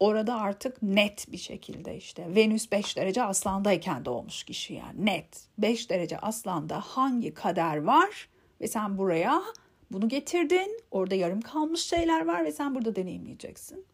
orada 0.00 0.40
artık 0.40 0.82
net 0.82 1.32
bir 1.32 1.38
şekilde 1.38 1.96
işte 1.96 2.34
Venüs 2.34 2.72
5 2.72 2.96
derece 2.96 3.22
aslandayken 3.22 4.04
doğmuş 4.04 4.44
kişi 4.44 4.74
yani 4.74 5.06
net 5.06 5.44
5 5.58 5.90
derece 5.90 6.18
aslanda 6.18 6.80
hangi 6.80 7.34
kader 7.34 7.76
var 7.76 8.28
ve 8.60 8.68
sen 8.68 8.98
buraya 8.98 9.42
bunu 9.90 10.08
getirdin 10.08 10.80
orada 10.90 11.14
yarım 11.14 11.40
kalmış 11.40 11.80
şeyler 11.80 12.26
var 12.26 12.44
ve 12.44 12.52
sen 12.52 12.74
burada 12.74 12.96
deneyimleyeceksin. 12.96 13.84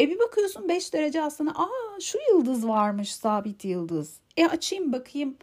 E 0.00 0.10
bir 0.10 0.18
bakıyorsun 0.18 0.68
5 0.68 0.92
derece 0.92 1.22
aslında 1.22 1.50
aa 1.50 2.00
şu 2.00 2.18
yıldız 2.32 2.68
varmış 2.68 3.14
sabit 3.14 3.64
yıldız. 3.64 4.20
E 4.36 4.46
açayım 4.46 4.92
bakayım 4.92 5.36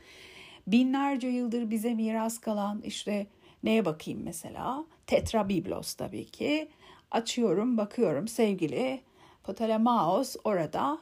binlerce 0.67 1.27
yıldır 1.27 1.69
bize 1.69 1.93
miras 1.93 2.37
kalan 2.37 2.81
işte 2.81 3.27
neye 3.63 3.85
bakayım 3.85 4.21
mesela? 4.23 4.85
Tetrabiblos 5.07 5.93
tabii 5.93 6.25
ki. 6.25 6.69
Açıyorum 7.11 7.77
bakıyorum 7.77 8.27
sevgili 8.27 9.01
Ptolemaos 9.47 10.35
orada 10.43 10.97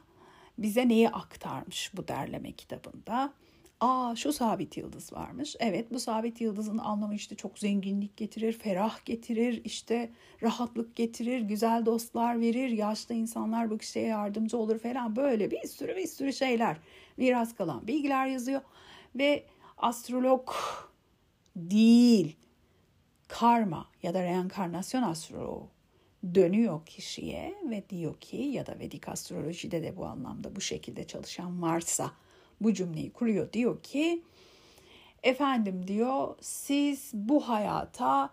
bize 0.57 0.87
neyi 0.87 1.09
aktarmış 1.09 1.91
bu 1.97 2.07
derleme 2.07 2.51
kitabında? 2.51 3.33
Aa 3.79 4.15
şu 4.15 4.33
sabit 4.33 4.77
yıldız 4.77 5.13
varmış. 5.13 5.55
Evet 5.59 5.91
bu 5.91 5.99
sabit 5.99 6.41
yıldızın 6.41 6.77
anlamı 6.77 7.15
işte 7.15 7.35
çok 7.35 7.59
zenginlik 7.59 8.17
getirir, 8.17 8.53
ferah 8.53 9.05
getirir, 9.05 9.61
işte 9.63 10.09
rahatlık 10.43 10.95
getirir, 10.95 11.41
güzel 11.41 11.85
dostlar 11.85 12.39
verir, 12.39 12.69
yaşlı 12.69 13.15
insanlar 13.15 13.69
bu 13.69 13.77
kişiye 13.77 14.05
yardımcı 14.05 14.57
olur 14.57 14.79
falan 14.79 15.15
böyle 15.15 15.51
bir 15.51 15.67
sürü 15.67 15.95
bir 15.95 16.07
sürü 16.07 16.33
şeyler. 16.33 16.77
Miras 17.17 17.55
kalan 17.55 17.87
bilgiler 17.87 18.27
yazıyor 18.27 18.61
ve 19.15 19.45
astrolog 19.77 20.49
değil 21.55 22.35
karma 23.27 23.85
ya 24.03 24.13
da 24.13 24.23
reenkarnasyon 24.23 25.03
astroloğu 25.03 25.74
dönüyor 26.35 26.85
kişiye 26.85 27.55
ve 27.69 27.83
diyor 27.89 28.19
ki 28.19 28.37
ya 28.37 28.65
da 28.65 28.79
Vedik 28.79 29.07
astrolojide 29.07 29.83
de 29.83 29.97
bu 29.97 30.05
anlamda 30.05 30.55
bu 30.55 30.61
şekilde 30.61 31.07
çalışan 31.07 31.61
varsa 31.61 32.11
bu 32.61 32.73
cümleyi 32.73 33.11
kuruyor 33.11 33.53
diyor 33.53 33.83
ki 33.83 34.21
efendim 35.23 35.87
diyor 35.87 36.35
siz 36.41 37.11
bu 37.13 37.49
hayata 37.49 38.29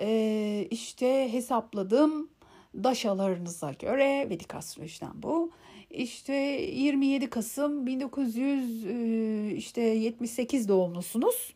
e, 0.00 0.68
işte 0.70 1.32
hesapladım 1.32 2.28
daşalarınıza 2.74 3.72
göre 3.72 4.30
Vedik 4.30 4.54
astrolojiden 4.54 5.22
bu 5.22 5.50
işte 5.90 6.32
27 6.32 7.30
Kasım 7.30 7.86
1900 7.86 8.86
e, 8.86 9.54
işte 9.56 9.80
78 9.80 10.68
doğumlusunuz. 10.68 11.54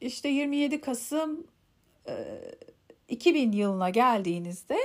İşte 0.00 0.28
27 0.28 0.80
Kasım 0.80 1.46
2000 3.08 3.52
e, 3.52 3.56
yılına 3.56 3.90
geldiğinizde 3.90 4.78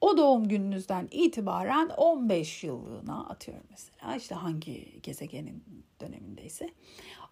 o 0.00 0.16
doğum 0.16 0.48
gününüzden 0.48 1.08
itibaren 1.10 1.88
15 1.88 2.64
yıllığına 2.64 3.28
atıyorum 3.28 3.64
mesela 3.70 4.16
işte 4.16 4.34
hangi 4.34 5.00
gezegenin 5.02 5.64
dönemindeyse 6.00 6.70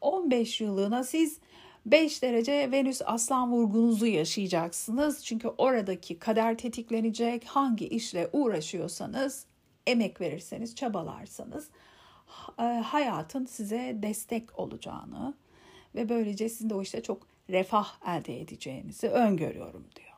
15 0.01 0.61
yıllığına 0.61 1.05
siz 1.05 1.39
5 1.87 2.23
derece 2.23 2.71
Venüs 2.73 3.03
aslan 3.05 3.53
vurgunuzu 3.53 4.07
yaşayacaksınız. 4.07 5.25
Çünkü 5.25 5.49
oradaki 5.49 6.19
kader 6.19 6.59
tetiklenecek. 6.59 7.45
Hangi 7.45 7.89
işle 7.89 8.31
uğraşıyorsanız, 8.33 9.47
emek 9.87 10.21
verirseniz, 10.21 10.75
çabalarsanız 10.75 11.71
e, 12.59 12.63
hayatın 12.63 13.47
size 13.47 13.97
destek 14.03 14.59
olacağını 14.59 15.35
ve 15.95 16.09
böylece 16.09 16.49
sizin 16.49 16.71
de 16.71 16.75
o 16.75 16.83
işte 16.83 17.03
çok 17.03 17.30
refah 17.51 17.99
elde 18.07 18.41
edeceğinizi 18.41 19.09
öngörüyorum 19.09 19.87
diyor. 19.97 20.11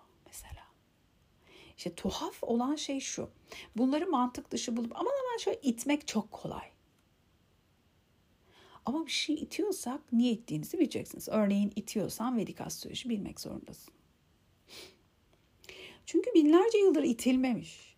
İşte 1.83 1.95
tuhaf 1.95 2.45
olan 2.45 2.77
şey 2.77 3.01
şu. 3.01 3.31
Bunları 3.77 4.07
mantık 4.07 4.51
dışı 4.51 4.77
bulup 4.77 4.93
aman 4.97 5.13
aman 5.13 5.39
şöyle 5.39 5.61
itmek 5.61 6.07
çok 6.07 6.33
kolay. 6.33 6.71
Ama 8.87 9.07
bir 9.07 9.11
şey 9.11 9.35
itiyorsak 9.35 10.13
niye 10.13 10.33
ittiğinizi 10.33 10.79
bileceksiniz. 10.79 11.29
Örneğin 11.29 11.73
itiyorsan 11.77 12.37
Vedik 12.37 12.61
astroloji 12.61 13.09
bilmek 13.09 13.41
zorundasın. 13.41 13.95
Çünkü 16.07 16.31
binlerce 16.35 16.79
yıldır 16.79 17.03
itilmemiş, 17.03 17.97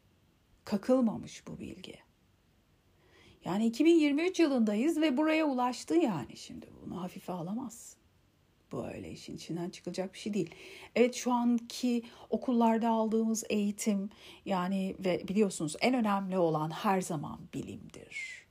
kakılmamış 0.64 1.46
bu 1.46 1.58
bilgi. 1.58 1.98
Yani 3.44 3.66
2023 3.66 4.40
yılındayız 4.40 5.00
ve 5.00 5.16
buraya 5.16 5.46
ulaştı 5.46 5.94
yani 5.94 6.36
şimdi 6.36 6.66
bunu 6.84 7.02
hafife 7.02 7.32
alamazsın. 7.32 8.03
Bu 8.74 8.86
öyle 8.86 9.10
işin 9.10 9.36
içinden 9.36 9.70
çıkılacak 9.70 10.14
bir 10.14 10.18
şey 10.18 10.34
değil. 10.34 10.50
Evet 10.94 11.14
şu 11.14 11.32
anki 11.32 12.02
okullarda 12.30 12.88
aldığımız 12.88 13.44
eğitim 13.50 14.10
yani 14.44 14.96
ve 14.98 15.28
biliyorsunuz 15.28 15.76
en 15.80 15.94
önemli 15.94 16.38
olan 16.38 16.70
her 16.70 17.00
zaman 17.00 17.40
bilimdir. 17.54 18.44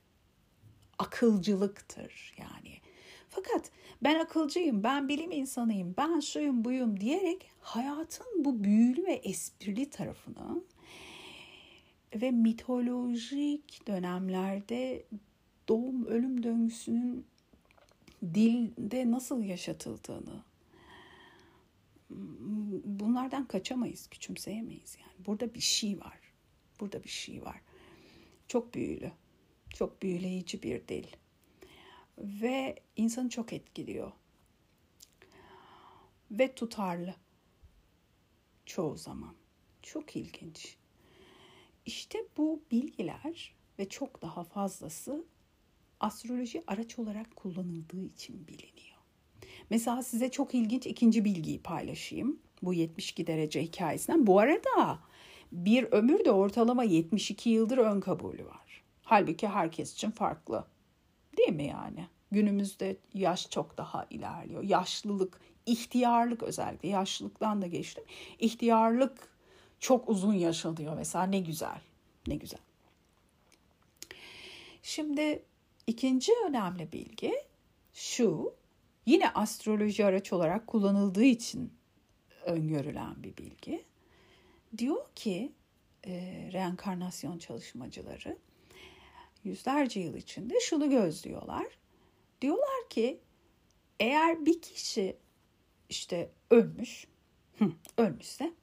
Akılcılıktır 0.98 2.34
yani. 2.38 2.74
Fakat 3.28 3.70
ben 4.02 4.18
akılcıyım, 4.18 4.82
ben 4.82 5.08
bilim 5.08 5.32
insanıyım, 5.32 5.94
ben 5.98 6.20
şuyum 6.20 6.64
buyum 6.64 7.00
diyerek 7.00 7.50
hayatın 7.60 8.44
bu 8.44 8.64
büyülü 8.64 9.06
ve 9.06 9.12
esprili 9.12 9.90
tarafını 9.90 10.62
ve 12.14 12.30
mitolojik 12.30 13.86
dönemlerde 13.86 15.04
doğum 15.68 16.06
ölüm 16.06 16.42
döngüsünün 16.42 17.26
dilde 18.34 19.10
nasıl 19.10 19.42
yaşatıldığını 19.42 20.44
bunlardan 22.84 23.48
kaçamayız, 23.48 24.06
küçümseyemeyiz 24.06 24.96
yani. 25.00 25.26
Burada 25.26 25.54
bir 25.54 25.60
şey 25.60 26.00
var. 26.00 26.20
Burada 26.80 27.04
bir 27.04 27.08
şey 27.08 27.42
var. 27.42 27.60
Çok 28.48 28.74
büyülü. 28.74 29.12
Çok 29.70 30.02
büyüleyici 30.02 30.62
bir 30.62 30.88
dil. 30.88 31.06
Ve 32.18 32.76
insanı 32.96 33.28
çok 33.28 33.52
etkiliyor. 33.52 34.12
Ve 36.30 36.54
tutarlı. 36.54 37.14
Çoğu 38.66 38.96
zaman. 38.96 39.34
Çok 39.82 40.16
ilginç. 40.16 40.76
İşte 41.86 42.18
bu 42.36 42.62
bilgiler 42.70 43.54
ve 43.78 43.88
çok 43.88 44.22
daha 44.22 44.44
fazlası 44.44 45.24
astroloji 46.00 46.62
araç 46.66 46.98
olarak 46.98 47.36
kullanıldığı 47.36 48.04
için 48.04 48.46
biliniyor. 48.48 48.98
Mesela 49.70 50.02
size 50.02 50.30
çok 50.30 50.54
ilginç 50.54 50.86
ikinci 50.86 51.24
bilgiyi 51.24 51.62
paylaşayım. 51.62 52.38
Bu 52.62 52.74
72 52.74 53.26
derece 53.26 53.62
hikayesinden. 53.62 54.26
Bu 54.26 54.40
arada 54.40 54.98
bir 55.52 55.84
ömür 55.84 56.24
de 56.24 56.30
ortalama 56.30 56.84
72 56.84 57.50
yıldır 57.50 57.78
ön 57.78 58.00
kabulü 58.00 58.46
var. 58.46 58.82
Halbuki 59.02 59.48
herkes 59.48 59.92
için 59.92 60.10
farklı. 60.10 60.64
Değil 61.36 61.52
mi 61.52 61.66
yani? 61.66 62.06
Günümüzde 62.30 62.96
yaş 63.14 63.50
çok 63.50 63.78
daha 63.78 64.06
ilerliyor. 64.10 64.62
Yaşlılık, 64.62 65.40
ihtiyarlık 65.66 66.42
özellikle 66.42 66.88
yaşlılıktan 66.88 67.62
da 67.62 67.66
geçtim. 67.66 68.04
İhtiyarlık 68.38 69.28
çok 69.80 70.08
uzun 70.08 70.34
yaşanıyor 70.34 70.96
mesela 70.96 71.24
ne 71.24 71.38
güzel. 71.38 71.80
Ne 72.26 72.34
güzel. 72.34 72.60
Şimdi 74.82 75.42
İkinci 75.86 76.32
önemli 76.48 76.92
bilgi 76.92 77.34
şu, 77.92 78.54
yine 79.06 79.30
astroloji 79.30 80.04
araç 80.04 80.32
olarak 80.32 80.66
kullanıldığı 80.66 81.24
için 81.24 81.72
öngörülen 82.44 83.22
bir 83.22 83.36
bilgi. 83.36 83.84
Diyor 84.78 85.06
ki 85.14 85.52
e, 86.06 86.12
reenkarnasyon 86.52 87.38
çalışmacıları 87.38 88.38
yüzlerce 89.44 90.00
yıl 90.00 90.14
içinde 90.14 90.60
şunu 90.60 90.90
gözlüyorlar. 90.90 91.66
Diyorlar 92.42 92.88
ki 92.90 93.20
eğer 94.00 94.46
bir 94.46 94.62
kişi 94.62 95.16
işte 95.88 96.30
ölmüş, 96.50 97.06
ölmüşse 97.98 98.54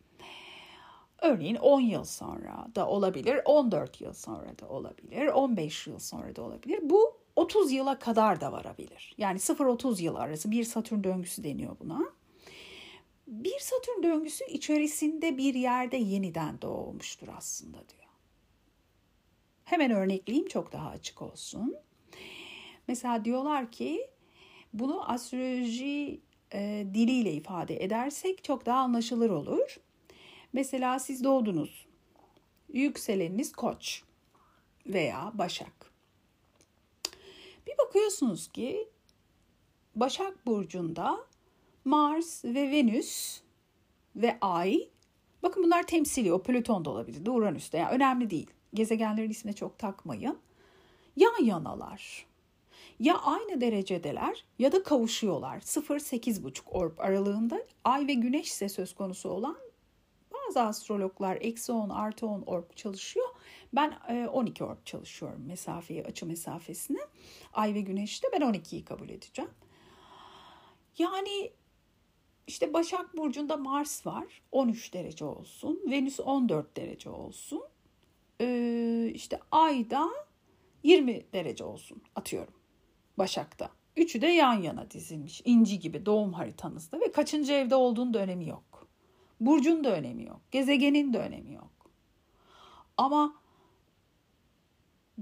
Örneğin 1.21 1.55
10 1.55 1.81
yıl 1.81 2.03
sonra 2.03 2.67
da 2.75 2.87
olabilir, 2.87 3.41
14 3.45 4.01
yıl 4.01 4.13
sonra 4.13 4.59
da 4.59 4.69
olabilir, 4.69 5.27
15 5.27 5.87
yıl 5.87 5.99
sonra 5.99 6.35
da 6.35 6.41
olabilir. 6.41 6.79
Bu 6.83 7.10
30 7.35 7.71
yıla 7.71 7.99
kadar 7.99 8.41
da 8.41 8.51
varabilir. 8.51 9.15
Yani 9.17 9.39
0-30 9.39 10.01
yıl 10.01 10.15
arası 10.15 10.51
bir 10.51 10.63
Satürn 10.63 11.03
döngüsü 11.03 11.43
deniyor 11.43 11.75
buna. 11.79 12.01
Bir 13.27 13.59
Satürn 13.59 14.03
döngüsü 14.03 14.45
içerisinde 14.45 15.37
bir 15.37 15.53
yerde 15.53 15.97
yeniden 15.97 16.61
doğmuştur 16.61 17.27
aslında 17.37 17.77
diyor. 17.77 18.01
Hemen 19.63 19.91
örnekleyeyim 19.91 20.47
çok 20.47 20.71
daha 20.71 20.89
açık 20.89 21.21
olsun. 21.21 21.75
Mesela 22.87 23.25
diyorlar 23.25 23.71
ki 23.71 24.09
bunu 24.73 25.11
astroloji 25.11 26.21
e, 26.53 26.85
diliyle 26.93 27.33
ifade 27.33 27.83
edersek 27.83 28.43
çok 28.43 28.65
daha 28.65 28.79
anlaşılır 28.79 29.29
olur. 29.29 29.79
Mesela 30.53 30.99
siz 30.99 31.23
doğdunuz. 31.23 31.85
Yükseleniniz 32.73 33.51
koç 33.51 34.03
veya 34.85 35.31
başak. 35.33 35.90
Bir 37.67 37.77
bakıyorsunuz 37.77 38.47
ki 38.47 38.89
Başak 39.95 40.45
Burcu'nda 40.45 41.25
Mars 41.85 42.45
ve 42.45 42.71
Venüs 42.71 43.41
ve 44.15 44.37
Ay 44.41 44.89
bakın 45.43 45.63
bunlar 45.63 45.87
temsili 45.87 46.33
o 46.33 46.43
Plüton 46.43 46.85
da 46.85 46.89
olabilir 46.89 47.25
de 47.25 47.31
Uranüs'te 47.31 47.77
yani 47.77 47.95
önemli 47.95 48.29
değil. 48.29 48.49
Gezegenlerin 48.73 49.29
ismine 49.29 49.55
çok 49.55 49.79
takmayın. 49.79 50.37
Yan 51.15 51.43
yanalar. 51.43 52.25
Ya 52.99 53.17
aynı 53.17 53.61
derecedeler 53.61 54.45
ya 54.59 54.71
da 54.71 54.83
kavuşuyorlar. 54.83 55.59
0-8,5 55.59 56.69
orb 56.69 56.97
aralığında 56.97 57.63
Ay 57.83 58.07
ve 58.07 58.13
Güneş 58.13 58.47
ise 58.47 58.69
söz 58.69 58.95
konusu 58.95 59.29
olan 59.29 59.57
bazı 60.33 60.61
astrologlar 60.61 61.37
eksi 61.41 61.71
10 61.71 61.89
artı 61.89 62.27
10 62.27 62.41
orb 62.41 62.75
çalışıyor. 62.75 63.27
Ben 63.73 63.91
12 64.33 64.63
e, 64.63 64.65
orb 64.65 64.77
çalışıyorum 64.85 65.43
mesafeyi, 65.47 66.03
açı 66.03 66.25
mesafesini. 66.25 66.99
Ay 67.53 67.73
ve 67.73 67.81
Güneş'te 67.81 68.27
ben 68.33 68.41
12'yi 68.41 68.85
kabul 68.85 69.09
edeceğim. 69.09 69.51
Yani 70.97 71.51
işte 72.47 72.73
Başak 72.73 73.17
Burcu'nda 73.17 73.57
Mars 73.57 74.05
var. 74.05 74.41
13 74.51 74.93
derece 74.93 75.25
olsun. 75.25 75.81
Venüs 75.89 76.19
14 76.19 76.77
derece 76.77 77.09
olsun. 77.09 77.63
Ee, 78.41 79.11
işte 79.13 79.39
Ay'da 79.51 80.09
20 80.83 81.33
derece 81.33 81.63
olsun 81.63 82.01
atıyorum. 82.15 82.53
Başak'ta. 83.17 83.69
Üçü 83.95 84.21
de 84.21 84.27
yan 84.27 84.61
yana 84.61 84.91
dizilmiş. 84.91 85.41
inci 85.45 85.79
gibi 85.79 86.05
doğum 86.05 86.33
haritanızda 86.33 86.99
ve 86.99 87.11
kaçıncı 87.11 87.53
evde 87.53 87.75
olduğunun 87.75 88.13
da 88.13 88.19
önemi 88.19 88.47
yok. 88.47 88.87
Burcun 89.39 89.83
da 89.83 89.91
önemi 89.95 90.25
yok. 90.25 90.41
Gezegenin 90.51 91.13
de 91.13 91.19
önemi 91.19 91.53
yok. 91.53 91.91
Ama 92.97 93.40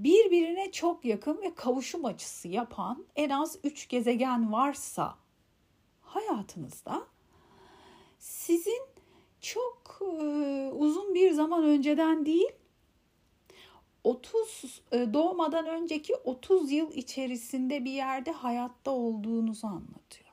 birbirine 0.04 0.72
çok 0.72 1.04
yakın 1.04 1.42
ve 1.42 1.54
kavuşum 1.54 2.04
açısı 2.04 2.48
yapan 2.48 3.04
en 3.16 3.30
az 3.30 3.58
üç 3.64 3.88
gezegen 3.88 4.52
varsa 4.52 5.18
hayatınızda 6.02 7.06
sizin 8.18 8.82
çok 9.40 9.98
e, 10.00 10.04
uzun 10.72 11.14
bir 11.14 11.30
zaman 11.30 11.64
önceden 11.64 12.26
değil 12.26 12.50
30 14.04 14.82
e, 14.92 15.14
doğmadan 15.14 15.66
önceki 15.66 16.14
30 16.14 16.72
yıl 16.72 16.92
içerisinde 16.92 17.84
bir 17.84 17.92
yerde 17.92 18.32
hayatta 18.32 18.90
olduğunuzu 18.90 19.66
anlatıyor. 19.66 20.30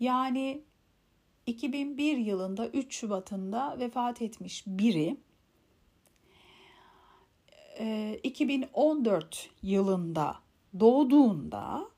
Yani 0.00 0.62
2001 1.46 2.16
yılında 2.16 2.68
3 2.68 2.94
Şubat'ında 2.94 3.76
vefat 3.78 4.22
etmiş 4.22 4.64
biri 4.66 5.16
2014 8.22 9.24
e, 9.24 9.66
yılında 9.66 10.36
doğduğunda 10.80 11.88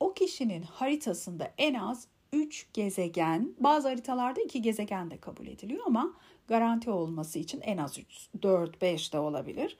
o 0.00 0.14
kişinin 0.14 0.62
haritasında 0.62 1.52
en 1.58 1.74
az 1.74 2.08
3 2.32 2.66
gezegen, 2.72 3.54
bazı 3.60 3.88
haritalarda 3.88 4.40
2 4.40 4.62
gezegen 4.62 5.10
de 5.10 5.16
kabul 5.16 5.46
ediliyor 5.46 5.82
ama 5.86 6.12
garanti 6.48 6.90
olması 6.90 7.38
için 7.38 7.60
en 7.60 7.76
az 7.76 7.98
3, 7.98 8.28
4, 8.42 8.82
5 8.82 9.12
de 9.12 9.18
olabilir. 9.18 9.78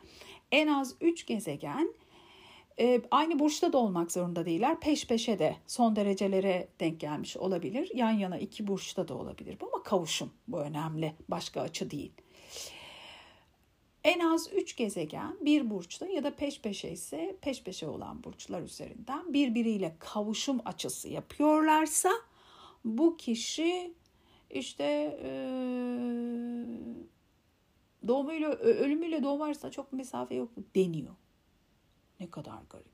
En 0.52 0.68
az 0.68 0.94
3 1.00 1.26
gezegen 1.26 1.94
e, 2.80 3.02
aynı 3.10 3.38
burçta 3.38 3.72
da 3.72 3.78
olmak 3.78 4.12
zorunda 4.12 4.46
değiller. 4.46 4.80
Peş 4.80 5.06
peşe 5.06 5.38
de 5.38 5.56
son 5.66 5.96
derecelere 5.96 6.68
denk 6.80 7.00
gelmiş 7.00 7.36
olabilir. 7.36 7.90
Yan 7.94 8.10
yana 8.10 8.38
iki 8.38 8.66
burçta 8.66 9.08
da 9.08 9.14
olabilir. 9.14 9.56
Ama 9.72 9.82
kavuşum 9.82 10.30
bu 10.48 10.58
önemli. 10.58 11.14
Başka 11.28 11.60
açı 11.60 11.90
değil. 11.90 12.12
En 14.04 14.20
az 14.20 14.52
3 14.52 14.76
gezegen 14.76 15.36
bir 15.40 15.70
burçta 15.70 16.06
ya 16.06 16.24
da 16.24 16.36
peş 16.36 16.60
peşe 16.60 16.88
ise 16.88 17.36
peş 17.40 17.62
peşe 17.62 17.88
olan 17.88 18.24
burçlar 18.24 18.62
üzerinden 18.62 19.32
birbiriyle 19.32 19.96
kavuşum 19.98 20.60
açısı 20.64 21.08
yapıyorlarsa 21.08 22.10
bu 22.84 23.16
kişi 23.16 23.94
işte 24.50 25.18
e, 25.22 25.30
doğumuyla 28.08 28.48
ölümüyle 28.50 29.22
doğum 29.22 29.42
arasında 29.42 29.70
çok 29.70 29.92
mesafe 29.92 30.34
yok 30.34 30.50
deniyor. 30.74 31.14
Ne 32.20 32.30
kadar 32.30 32.58
garip. 32.70 32.92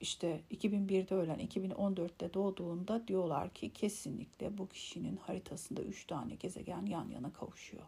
İşte 0.00 0.40
2001'de 0.50 1.14
ölen 1.14 1.40
2014'te 1.40 2.34
doğduğunda 2.34 3.08
diyorlar 3.08 3.54
ki 3.54 3.72
kesinlikle 3.72 4.58
bu 4.58 4.68
kişinin 4.68 5.16
haritasında 5.16 5.82
3 5.82 6.06
tane 6.06 6.34
gezegen 6.34 6.86
yan 6.86 7.08
yana 7.08 7.32
kavuşuyor. 7.32 7.84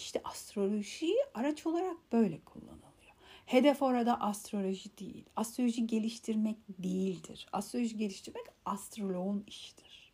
İşte 0.00 0.20
astroloji 0.24 1.14
araç 1.34 1.66
olarak 1.66 2.12
böyle 2.12 2.40
kullanılıyor. 2.40 3.12
Hedef 3.46 3.82
orada 3.82 4.20
astroloji 4.20 4.98
değil. 4.98 5.24
Astroloji 5.36 5.86
geliştirmek 5.86 6.56
değildir. 6.68 7.46
Astroloji 7.52 7.96
geliştirmek 7.96 8.44
astroloğun 8.64 9.44
işidir. 9.46 10.12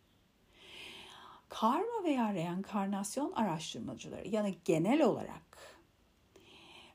Karma 1.49 2.03
veya 2.03 2.33
reenkarnasyon 2.33 3.31
araştırmacıları 3.31 4.27
yani 4.27 4.55
genel 4.65 5.01
olarak 5.01 5.77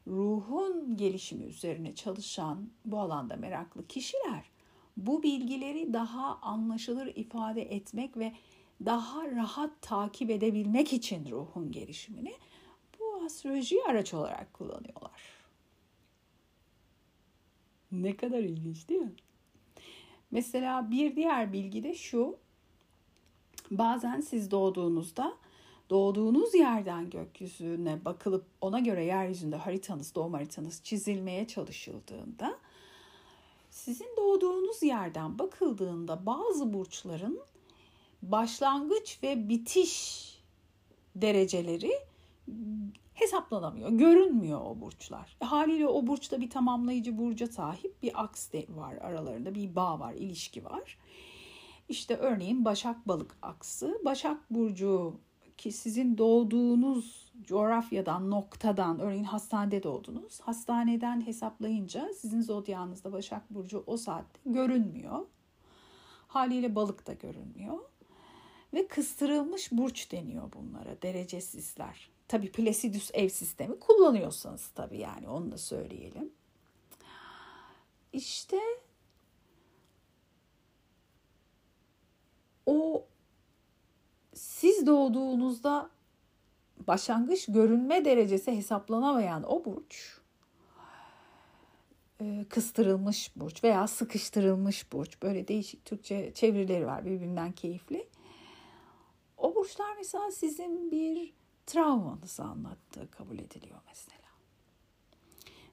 ruhun 0.07 0.96
gelişimi 0.96 1.44
üzerine 1.44 1.94
çalışan 1.94 2.70
bu 2.85 3.00
alanda 3.00 3.37
meraklı 3.37 3.87
kişiler 3.87 4.50
bu 4.96 5.22
bilgileri 5.22 5.92
daha 5.92 6.38
anlaşılır 6.42 7.12
ifade 7.16 7.62
etmek 7.62 8.16
ve 8.16 8.33
daha 8.85 9.31
rahat 9.31 9.83
takip 9.83 10.31
edebilmek 10.31 10.92
için 10.92 11.31
ruhun 11.31 11.72
gelişimini 11.72 12.35
bu 13.23 13.27
astrolojiyi 13.27 13.83
araç 13.85 14.15
olarak 14.15 14.55
kullanıyorlar. 14.55 15.23
Ne 17.93 18.17
kadar 18.17 18.39
ilginç 18.39 18.89
değil 18.89 19.01
mi? 19.01 19.13
Mesela 20.31 20.91
bir 20.91 21.17
diğer 21.17 21.53
bilgi 21.53 21.83
de 21.83 21.95
şu. 21.95 22.37
Bazen 23.71 24.21
siz 24.21 24.51
doğduğunuzda 24.51 25.35
doğduğunuz 25.91 26.55
yerden 26.55 27.11
gökyüzüne 27.11 28.05
bakılıp 28.05 28.45
ona 28.61 28.79
göre 28.79 29.05
yeryüzünde 29.05 29.57
haritanız, 29.57 30.15
doğum 30.15 30.33
haritanız 30.33 30.81
çizilmeye 30.85 31.47
çalışıldığında 31.47 32.59
sizin 33.71 34.17
doğduğunuz 34.17 34.83
yerden 34.83 35.39
bakıldığında 35.39 36.27
bazı 36.27 36.73
burçların 36.73 37.41
başlangıç 38.23 39.19
ve 39.23 39.49
bitiş 39.49 40.23
dereceleri 41.17 41.93
hesaplanamıyor. 43.14 43.90
Görünmüyor 43.90 44.61
o 44.64 44.81
burçlar. 44.81 45.37
E, 45.40 45.44
haliyle 45.44 45.87
o 45.87 46.07
burçta 46.07 46.40
bir 46.40 46.51
tamamlayıcı 46.51 47.18
burca 47.18 47.46
sahip 47.46 48.03
bir 48.03 48.22
aks 48.22 48.53
de 48.53 48.66
var 48.68 48.94
aralarında. 48.94 49.55
Bir 49.55 49.77
bağ 49.77 50.01
var, 50.01 50.12
ilişki 50.12 50.64
var. 50.64 50.98
İşte 51.88 52.16
örneğin 52.16 52.64
Başak 52.64 53.09
Balık 53.09 53.37
aksı. 53.42 54.01
Başak 54.05 54.51
Burcu 54.51 55.20
ki 55.57 55.72
sizin 55.72 56.18
doğduğunuz 56.18 57.33
coğrafyadan, 57.42 58.31
noktadan, 58.31 58.98
örneğin 58.98 59.25
hastanede 59.25 59.83
doğdunuz. 59.83 60.40
Hastaneden 60.40 61.27
hesaplayınca 61.27 62.09
sizin 62.16 62.40
zodyanızda 62.40 63.12
Başak 63.12 63.55
Burcu 63.55 63.85
o 63.87 63.96
saatte 63.96 64.40
görünmüyor. 64.46 65.27
Haliyle 66.27 66.75
balık 66.75 67.07
da 67.07 67.12
görünmüyor. 67.12 67.79
Ve 68.75 68.88
kıstırılmış 68.88 69.72
burç 69.72 70.12
deniyor 70.12 70.53
bunlara, 70.53 71.03
derecesizler. 71.03 72.12
Tabi 72.33 72.53
Placidus 72.53 73.11
ev 73.14 73.29
sistemi 73.29 73.79
kullanıyorsanız 73.79 74.68
tabi 74.68 74.99
yani 74.99 75.29
onu 75.29 75.53
da 75.53 75.59
söyleyelim. 75.59 76.33
İşte 78.12 78.59
o 82.66 83.07
siz 84.35 84.87
doğduğunuzda 84.87 85.91
başlangıç 86.87 87.47
görünme 87.49 88.05
derecesi 88.05 88.57
hesaplanamayan 88.57 89.43
o 89.53 89.64
burç 89.64 90.20
e, 92.20 92.47
kıstırılmış 92.49 93.37
burç 93.37 93.64
veya 93.64 93.87
sıkıştırılmış 93.87 94.93
burç 94.93 95.22
böyle 95.22 95.49
değişik 95.49 95.85
Türkçe 95.85 96.35
çevirileri 96.35 96.87
var 96.87 97.05
birbirinden 97.05 97.53
keyifli. 97.53 98.09
O 99.37 99.55
burçlar 99.55 99.97
mesela 99.97 100.30
sizin 100.30 100.91
bir 100.91 101.41
travmanızı 101.67 102.43
anlattığı 102.43 103.11
kabul 103.11 103.39
ediliyor 103.39 103.81
mesela. 103.87 104.23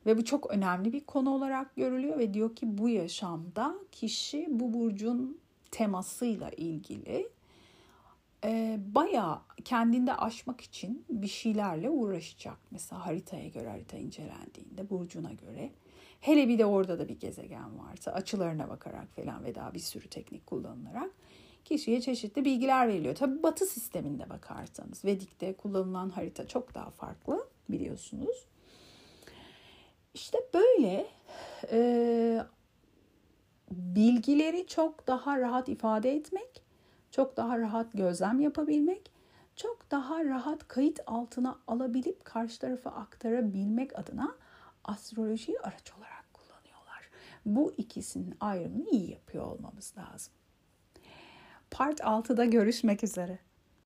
Ve 0.06 0.18
bu 0.18 0.26
çok 0.26 0.52
önemli 0.52 0.94
bir 0.94 1.06
konu 1.06 1.30
olarak 1.30 1.76
görülüyor 1.76 2.20
ve 2.20 2.34
diyor 2.34 2.56
ki 2.56 2.78
bu 2.78 2.90
yaşamda 2.90 3.76
kişi 3.92 4.48
bu 4.50 4.74
burcun 4.74 5.40
temasıyla 5.72 6.50
ilgili 6.50 7.30
e, 8.44 8.80
bayağı 8.88 9.40
kendinde 9.66 10.14
aşmak 10.14 10.62
için 10.62 11.06
bir 11.10 11.28
şeylerle 11.28 11.90
uğraşacak. 11.90 12.58
Mesela 12.72 13.06
haritaya 13.06 13.48
göre 13.48 13.70
harita 13.70 13.98
incelendiğinde 13.98 14.90
burcuna 14.90 15.34
göre. 15.34 15.72
Hele 16.22 16.48
bir 16.48 16.60
de 16.60 16.66
orada 16.66 17.00
da 17.00 17.08
bir 17.08 17.20
gezegen 17.20 17.80
varsa 17.80 18.12
açılarına 18.12 18.70
bakarak 18.70 19.16
falan 19.16 19.44
ve 19.44 19.56
daha 19.56 19.74
bir 19.74 19.80
sürü 19.80 20.08
teknik 20.08 20.48
kullanılarak 20.48 21.12
kişiye 21.66 22.02
çeşitli 22.02 22.46
bilgiler 22.46 22.88
veriliyor. 22.88 23.16
Tabi 23.16 23.44
batı 23.44 23.66
sisteminde 23.66 24.30
bakarsanız 24.30 25.06
Vedik'te 25.06 25.54
kullanılan 25.54 26.10
harita 26.10 26.48
çok 26.48 26.76
daha 26.76 26.90
farklı 26.90 27.48
biliyorsunuz. 27.70 28.46
İşte 30.14 30.38
böyle 30.54 31.08
e, 31.72 32.44
bilgileri 33.72 34.68
çok 34.68 35.08
daha 35.08 35.40
rahat 35.40 35.70
ifade 35.70 36.16
etmek, 36.16 36.64
çok 37.12 37.38
daha 37.38 37.60
rahat 37.60 37.94
gözlem 37.94 38.40
yapabilmek, 38.40 39.12
çok 39.56 39.92
daha 39.92 40.26
rahat 40.26 40.68
kayıt 40.68 41.00
altına 41.08 41.60
alabilip 41.68 42.26
karşı 42.26 42.60
tarafa 42.60 42.90
aktarabilmek 42.90 44.00
adına 44.00 44.36
astrolojiyi 44.84 45.60
araç 45.60 45.94
olarak 45.98 46.34
kullanıyorlar. 46.34 47.10
Bu 47.46 47.74
ikisinin 47.78 48.36
ayrımını 48.40 48.90
iyi 48.90 49.12
yapıyor 49.12 49.46
olmamız 49.46 49.94
lazım. 49.98 50.34
Part 51.72 52.00
6'da 52.00 52.46
görüşmek 52.46 53.04
üzere. 53.04 53.40